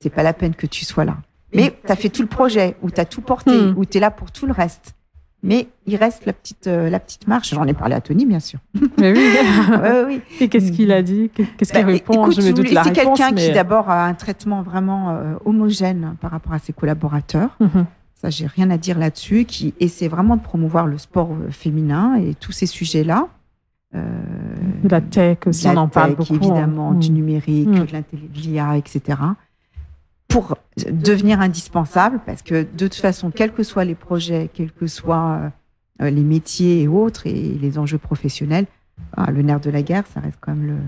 [0.00, 1.16] c'est pas la peine que tu sois là.
[1.54, 3.74] Mais tu as fait tout le projet, ou tu as tout porté, hmm.
[3.76, 4.94] ou tu es là pour tout le reste.
[5.42, 7.54] Mais il reste la petite, euh, la petite marche.
[7.54, 8.58] J'en ai parlé à Tony, bien sûr.
[8.98, 9.28] Mais oui.
[10.06, 10.20] oui.
[10.40, 13.52] Et qu'est-ce qu'il a dit Qu'est-ce qu'il bah, répond Je me doute C'est quelqu'un qui
[13.52, 17.56] d'abord a un traitement vraiment euh, homogène par rapport à ses collaborateurs.
[17.60, 17.86] Mhm.
[18.20, 22.16] Ça, j'ai rien à dire là-dessus, qui essaie vraiment de promouvoir le sport euh, féminin
[22.16, 23.28] et tous ces sujets-là.
[23.94, 24.00] Euh,
[24.82, 26.34] la tech aussi, on en parle beaucoup.
[26.34, 26.38] Hein.
[26.42, 27.14] Évidemment, du mm.
[27.14, 27.86] numérique, mm.
[27.86, 29.18] de l'IA, etc.
[30.28, 30.58] Pour
[30.90, 35.50] devenir indispensable, parce que de toute façon, quels que soient les projets, quels que soient
[36.02, 38.66] euh, les métiers et autres, et les enjeux professionnels,
[39.16, 40.78] bah, le nerf de la guerre, ça reste quand même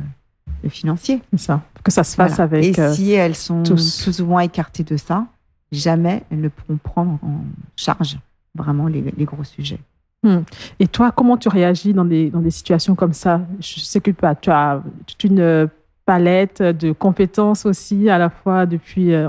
[0.63, 1.23] le, financier.
[1.37, 1.63] ça.
[1.83, 2.79] Que ça se fasse avec.
[2.79, 4.03] Et si elles sont tous.
[4.03, 5.27] plus ou moins écartées de ça,
[5.73, 7.41] jamais elles ne pourront prendre en
[7.77, 8.19] charge
[8.55, 9.81] vraiment les, gros sujets.
[10.23, 10.41] Hmm.
[10.79, 13.41] Et toi, comment tu réagis dans des, dans des situations comme ça?
[13.61, 15.71] Je sais que tu as toute une
[16.11, 19.29] palette de compétences aussi, à la fois depuis euh,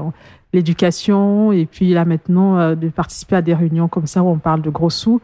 [0.51, 4.39] l'éducation et puis là maintenant euh, de participer à des réunions comme ça où on
[4.39, 5.21] parle de gros sous.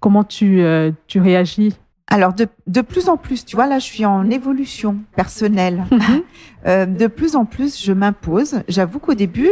[0.00, 1.76] Comment tu, euh, tu réagis?
[2.08, 5.84] Alors de, de, plus en plus, tu vois, là je suis en évolution personnelle.
[5.92, 6.00] Mhm.
[6.66, 8.62] euh, de plus en plus, je m'impose.
[8.66, 9.50] J'avoue qu'au début,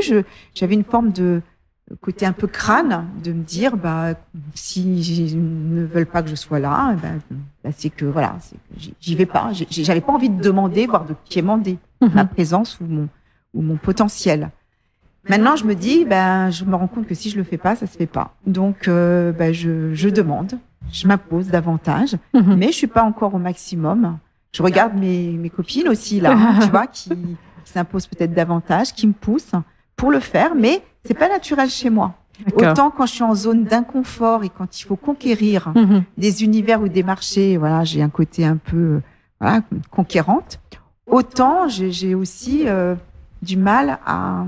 [0.56, 1.40] j'avais une forme de
[2.00, 4.14] côté un peu crâne de me dire, bah
[4.54, 7.08] si ils ne veulent pas que je sois là, bah,
[7.62, 8.36] bah c'est que voilà,
[9.00, 9.50] j'y vais pas.
[9.70, 12.10] J'avais pas envie de demander, voire de quémander mhm.
[12.14, 13.08] ma présence ou mon
[13.52, 14.50] ou mon potentiel.
[15.28, 17.76] Maintenant, je me dis, ben, je me rends compte que si je le fais pas,
[17.76, 18.34] ça se fait pas.
[18.46, 20.58] Donc, euh, ben, je, je demande
[20.92, 22.56] je m'impose davantage, mhm.
[22.56, 24.18] mais je suis pas encore au maximum.
[24.52, 27.10] Je regarde mes, mes copines aussi là, tu vois, qui,
[27.64, 29.54] s'imposent peut-être davantage, qui me poussent
[29.96, 32.14] pour le faire, mais c'est pas naturel chez moi.
[32.56, 36.02] Autant quand je suis en zone d'inconfort et quand il faut conquérir mhm.
[36.18, 39.00] des univers ou des marchés, voilà, j'ai un côté un peu
[39.40, 40.58] voilà, conquérante.
[41.06, 42.96] autant j'ai aussi euh,
[43.42, 44.46] du mal à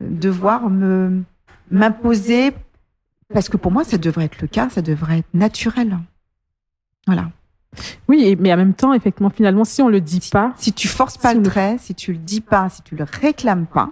[0.00, 1.22] devoir me
[1.70, 2.54] m'imposer
[3.32, 5.98] parce que pour moi, ça devrait être le cas, ça devrait être naturel.
[7.06, 7.30] Voilà.
[8.08, 11.18] Oui, mais en même temps, effectivement, finalement, si on le dit pas, si tu forces
[11.18, 13.90] pas le trait, si tu le dis pas, si tu le réclames pas,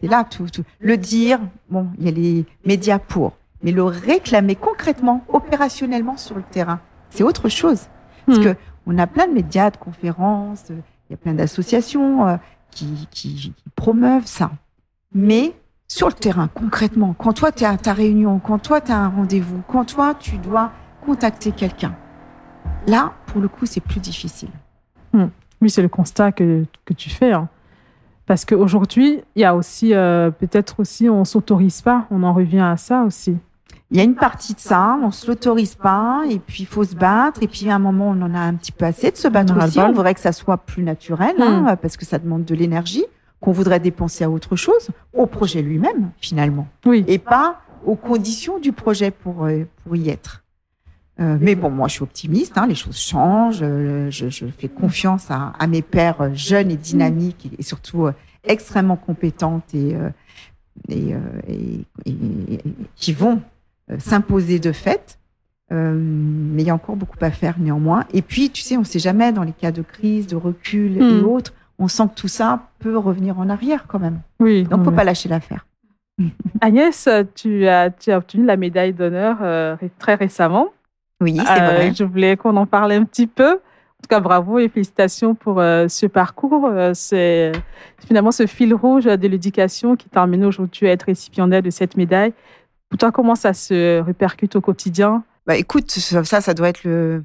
[0.00, 0.64] c'est là tout, tout.
[0.80, 1.40] Le dire,
[1.70, 3.32] bon, il y a les médias pour,
[3.62, 6.80] mais le réclamer concrètement, opérationnellement sur le terrain,
[7.10, 7.86] c'est autre chose.
[8.26, 8.44] Parce hmm.
[8.44, 10.76] que on a plein de médias, de conférences, il
[11.10, 12.36] y a plein d'associations euh,
[12.70, 14.50] qui, qui, promeuvent ça.
[15.12, 15.54] Mais
[15.88, 18.98] sur le terrain, concrètement, quand toi tu es à ta réunion, quand toi tu as
[18.98, 20.72] un rendez-vous, quand toi tu dois
[21.04, 21.94] contacter quelqu'un,
[22.86, 24.50] là, pour le coup, c'est plus difficile.
[25.12, 25.26] Hmm.
[25.62, 27.32] Oui, c'est le constat que, que tu fais.
[27.32, 27.48] Hein.
[28.26, 32.60] Parce qu'aujourd'hui, il y a aussi, euh, peut-être aussi, on s'autorise pas, on en revient
[32.60, 33.36] à ça aussi.
[33.92, 36.82] Il y a une partie de ça, on se l'autorise pas, et puis il faut
[36.82, 39.16] se battre, et puis à un moment, on en a un petit peu assez de
[39.16, 39.78] se battre aussi.
[39.78, 41.76] On voudrait que ça soit plus naturel, hein, hmm.
[41.80, 43.04] parce que ça demande de l'énergie
[43.40, 46.66] qu'on voudrait dépenser à autre chose, au projet lui-même, finalement.
[46.84, 47.04] Oui.
[47.06, 50.42] Et pas aux conditions du projet pour, euh, pour y être.
[51.18, 52.58] Euh, mais bon, moi, je suis optimiste.
[52.58, 53.60] Hein, les choses changent.
[53.62, 58.08] Euh, je, je, fais confiance à, à, mes pères jeunes et dynamiques et, surtout
[58.44, 59.96] extrêmement compétentes et,
[60.88, 61.14] et,
[62.04, 62.58] et,
[62.94, 63.40] qui vont
[63.98, 65.18] s'imposer de fait.
[65.70, 68.04] mais il y a encore beaucoup à faire néanmoins.
[68.12, 70.98] Et puis, tu sais, on ne sait jamais dans les cas de crise, de recul
[70.98, 71.24] et hmm.
[71.24, 74.20] autres on sent que tout ça peut revenir en arrière quand même.
[74.40, 74.64] Oui.
[74.64, 75.66] Donc, faut pas lâcher l'affaire.
[76.60, 80.68] Agnès, tu as, tu as obtenu la médaille d'honneur euh, très récemment.
[81.20, 81.94] Oui, c'est euh, vrai.
[81.94, 83.54] Je voulais qu'on en parle un petit peu.
[83.54, 86.70] En tout cas, bravo et félicitations pour euh, ce parcours.
[86.94, 87.52] c'est
[88.06, 92.32] finalement ce fil rouge de l'éducation qui amené aujourd'hui à être récipiendaire de cette médaille.
[92.88, 95.24] Pour toi, comment ça se répercute au quotidien?
[95.46, 97.24] Bah, Écoute, ça, ça doit être le,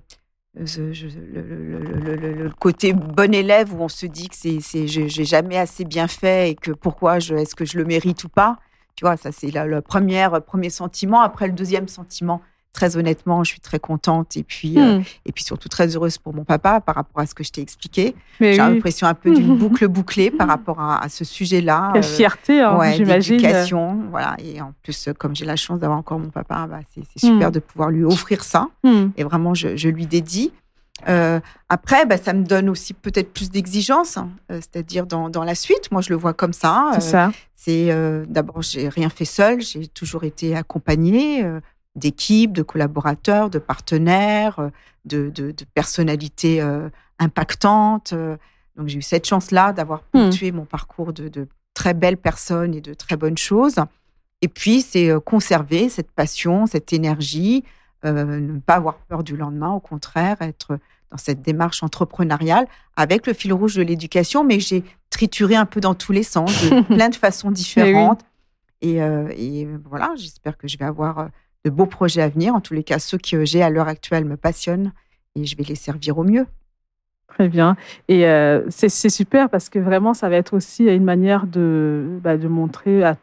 [0.56, 6.52] le, côté bon élève où on se dit que c'est, j'ai jamais assez bien fait
[6.52, 8.58] et que pourquoi je, est-ce que je le mérite ou pas?
[8.96, 11.22] Tu vois, ça c'est le premier, premier sentiment.
[11.22, 12.42] Après le deuxième sentiment,
[12.74, 15.04] très honnêtement, je suis très contente et puis, euh, hmm.
[15.26, 17.62] et puis surtout très heureuse pour mon papa par rapport à ce que je t'ai
[17.62, 18.16] expliqué.
[18.40, 21.92] J'ai l'impression un peu d'une boucle bouclée par rapport à, ce sujet-là.
[21.94, 23.40] Quelle euh, fierté, hein, ouais, j'imagine.
[24.10, 24.36] voilà.
[24.40, 27.52] Et en plus, comme j'ai la chance d'avoir encore mon papa, bah, c'est super hmm.
[27.52, 28.68] de pouvoir lui offrir ça.
[28.84, 29.10] Hmm.
[29.18, 30.52] Et vraiment, je, lui dédie.
[31.10, 35.56] Euh, après, bah, ça me donne aussi peut-être plus d'exigence, hein, c'est-à-dire dans, dans, la
[35.56, 35.92] suite.
[35.92, 36.92] Moi, je le vois comme ça.
[36.94, 37.32] C'est ça.
[37.56, 39.62] C'est d'abord, j'ai rien fait seul.
[39.62, 41.44] J'ai toujours été accompagnée
[41.96, 44.70] d'équipes, de collaborateurs, de partenaires, euh,
[45.06, 46.90] de, de, personnalités euh,
[47.20, 48.14] impactantes.
[48.14, 48.38] Euh.
[48.76, 50.20] Donc j'ai eu cette chance-là d'avoir hmm.
[50.20, 53.78] ponctué mon parcours de, de, très belles personnes et de très bonnes choses.
[54.42, 57.64] Et puis c'est conserver cette passion, cette énergie,
[58.04, 60.80] ne pas avoir peur du lendemain, au contraire, être
[61.12, 62.68] dans cette démarche entrepreneuriale
[62.98, 66.52] avec le fil rouge de l'éducation, mais j'ai trituré un peu dans tous les sens,
[66.70, 68.22] de plein de façons différentes.
[68.82, 71.30] Et, et, voilà, j'espère que je vais avoir
[71.66, 72.56] de beaux projets à venir.
[72.56, 74.92] En tous les cas, ceux que j'ai à l'heure actuelle me passionnent
[75.36, 76.46] et je vais les servir au mieux.
[77.28, 77.78] Très bien.
[78.10, 82.38] Et euh, c'est super parce que vraiment, ça va être aussi une manière de, bah,
[82.38, 83.16] de montrer à,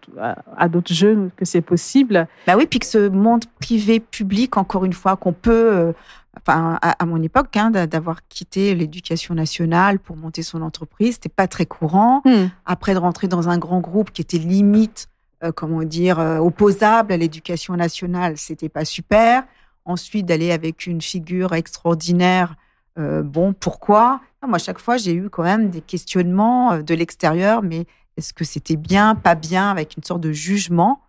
[0.57, 2.26] à, d'autres jeunes que c'est possible.
[2.47, 5.93] Bah oui, puis que ce monde privé-public, encore une fois, qu'on peut, euh,
[6.39, 11.47] enfin, à, mon époque, hein, d'avoir quitté l'éducation nationale pour monter son entreprise, c'était pas
[11.47, 12.22] très courant.
[12.24, 12.47] Hmm.
[12.64, 15.09] Après, de rentrer dans un grand groupe qui était limite
[15.45, 19.45] euh, comment dire, euh, opposable à l'éducation nationale, c'était pas super.
[19.84, 22.57] Ensuite, d'aller avec une figure extraordinaire,
[22.99, 24.20] euh, bon, pourquoi?
[24.45, 27.86] Moi, à chaque fois, j'ai eu quand même des questionnements de l'extérieur, mais
[28.16, 31.03] est-ce que c'était bien, pas bien, avec une sorte de jugement?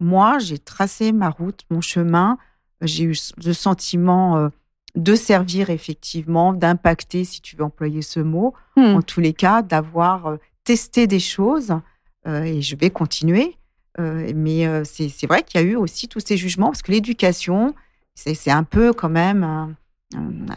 [0.00, 2.38] Moi, j'ai tracé ma route, mon chemin.
[2.80, 3.14] J'ai eu
[3.44, 4.48] le sentiment
[4.94, 8.96] de servir effectivement, d'impacter, si tu veux employer ce mot, hmm.
[8.96, 11.74] en tous les cas, d'avoir testé des choses,
[12.26, 13.58] et je vais continuer.
[14.00, 17.74] Euh, mais c'est vrai qu'il y a eu aussi tous ces jugements, parce que l'éducation,
[18.14, 19.76] c'est un peu quand même,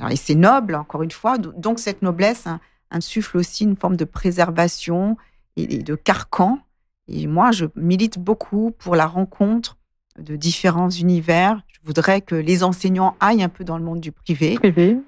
[0.09, 2.47] et c'est noble, encore une fois, donc cette noblesse
[2.91, 5.17] insuffle aussi une forme de préservation
[5.55, 6.59] et, de carcan.
[7.07, 9.77] Et moi, je milite beaucoup pour la rencontre
[10.19, 11.61] de différents univers.
[11.71, 14.57] Je voudrais que les enseignants aillent un peu dans le monde du privé,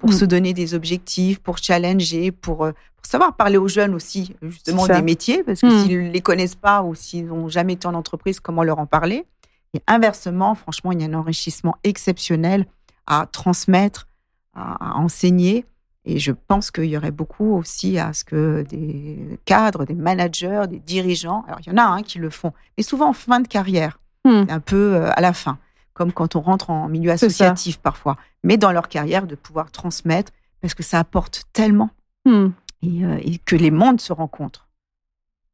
[0.00, 0.12] pour mm.
[0.12, 2.70] se donner des objectifs, pour challenger, pour
[3.10, 5.84] savoir parler aux jeunes aussi, justement, des métiers, parce que hmm.
[5.84, 8.86] s'ils ne les connaissent pas ou s'ils n'ont jamais été en entreprise, comment leur en
[8.86, 9.26] parler?
[9.74, 12.66] Et inversement, franchement, il y a un enrichissement exceptionnel
[13.06, 14.06] à transmettre,
[14.54, 15.64] à, enseigner.
[16.04, 20.64] Et je pense qu'il y aurait beaucoup aussi à ce que des cadres, des managers,
[20.68, 23.40] des dirigeants, alors il y en a un qui le font, mais souvent en fin
[23.40, 24.44] de carrière, hmm.
[24.48, 25.58] un peu euh, à la fin,
[25.92, 30.32] comme quand on rentre en milieu associatif parfois, mais dans leur carrière de pouvoir transmettre,
[30.62, 31.90] parce que ça apporte tellement.
[32.24, 32.48] Hmm.
[32.82, 34.70] Et que les mondes se rencontrent.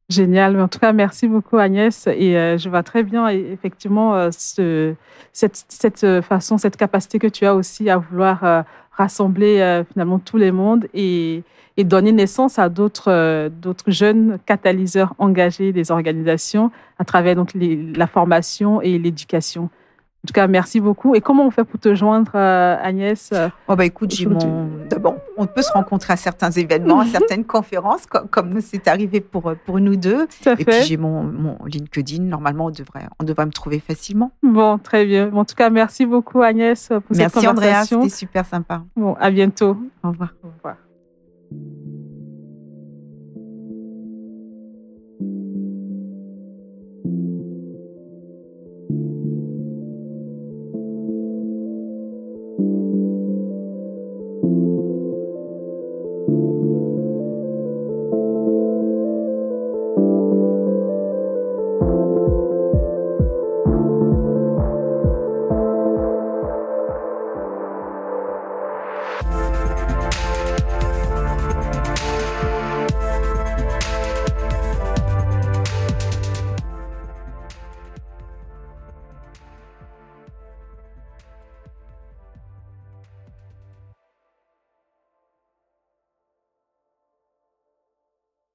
[0.09, 0.59] Génial.
[0.61, 2.07] En tout cas, merci beaucoup Agnès.
[2.07, 4.95] Et euh, je vois très bien effectivement euh, ce,
[5.33, 10.51] cette, euh, façon, cette capacité que tu as aussi à vouloir rassembler finalement tous les
[10.51, 11.43] mondes et,
[11.77, 18.81] donner naissance à d'autres d'autres jeunes catalyseurs engagés des organisations à travers donc la formation
[18.81, 19.69] et l'éducation.
[20.27, 21.15] En tout cas, merci beaucoup.
[21.15, 23.33] Et comment on fait pour te joindre, euh, Agnès
[23.69, 24.67] Oh bah écoute, j'ai mon.
[24.89, 29.21] D'abord, on peut se rencontrer à certains événements, à certaines conférences, comme, comme c'est arrivé
[29.21, 30.27] pour pour nous deux.
[30.59, 32.23] Et puis j'ai mon, mon, LinkedIn.
[32.23, 34.31] Normalement, on devrait on devrait me trouver facilement.
[34.43, 35.31] Bon, très bien.
[35.33, 37.99] En tout cas, merci beaucoup, Agnès, pour merci, cette conversation.
[37.99, 38.83] Merci, c'était super sympa.
[38.97, 39.77] Bon, à bientôt.
[40.03, 40.33] Au revoir.
[40.43, 40.75] Au revoir.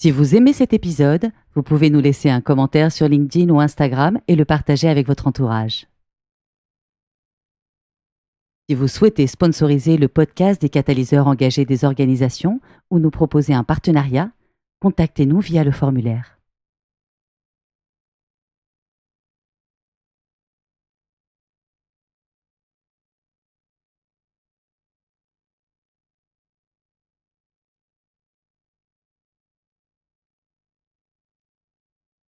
[0.02, 4.18] Si vous aimez cet épisode, vous pouvez nous laisser un commentaire sur LinkedIn ou Instagram
[4.26, 5.86] et le partager avec votre entourage.
[8.68, 12.60] Si vous souhaitez sponsoriser le podcast des catalyseurs engagés des organisations
[12.90, 14.32] ou nous proposer un partenariat,
[14.80, 16.36] contactez-nous via le formulaire.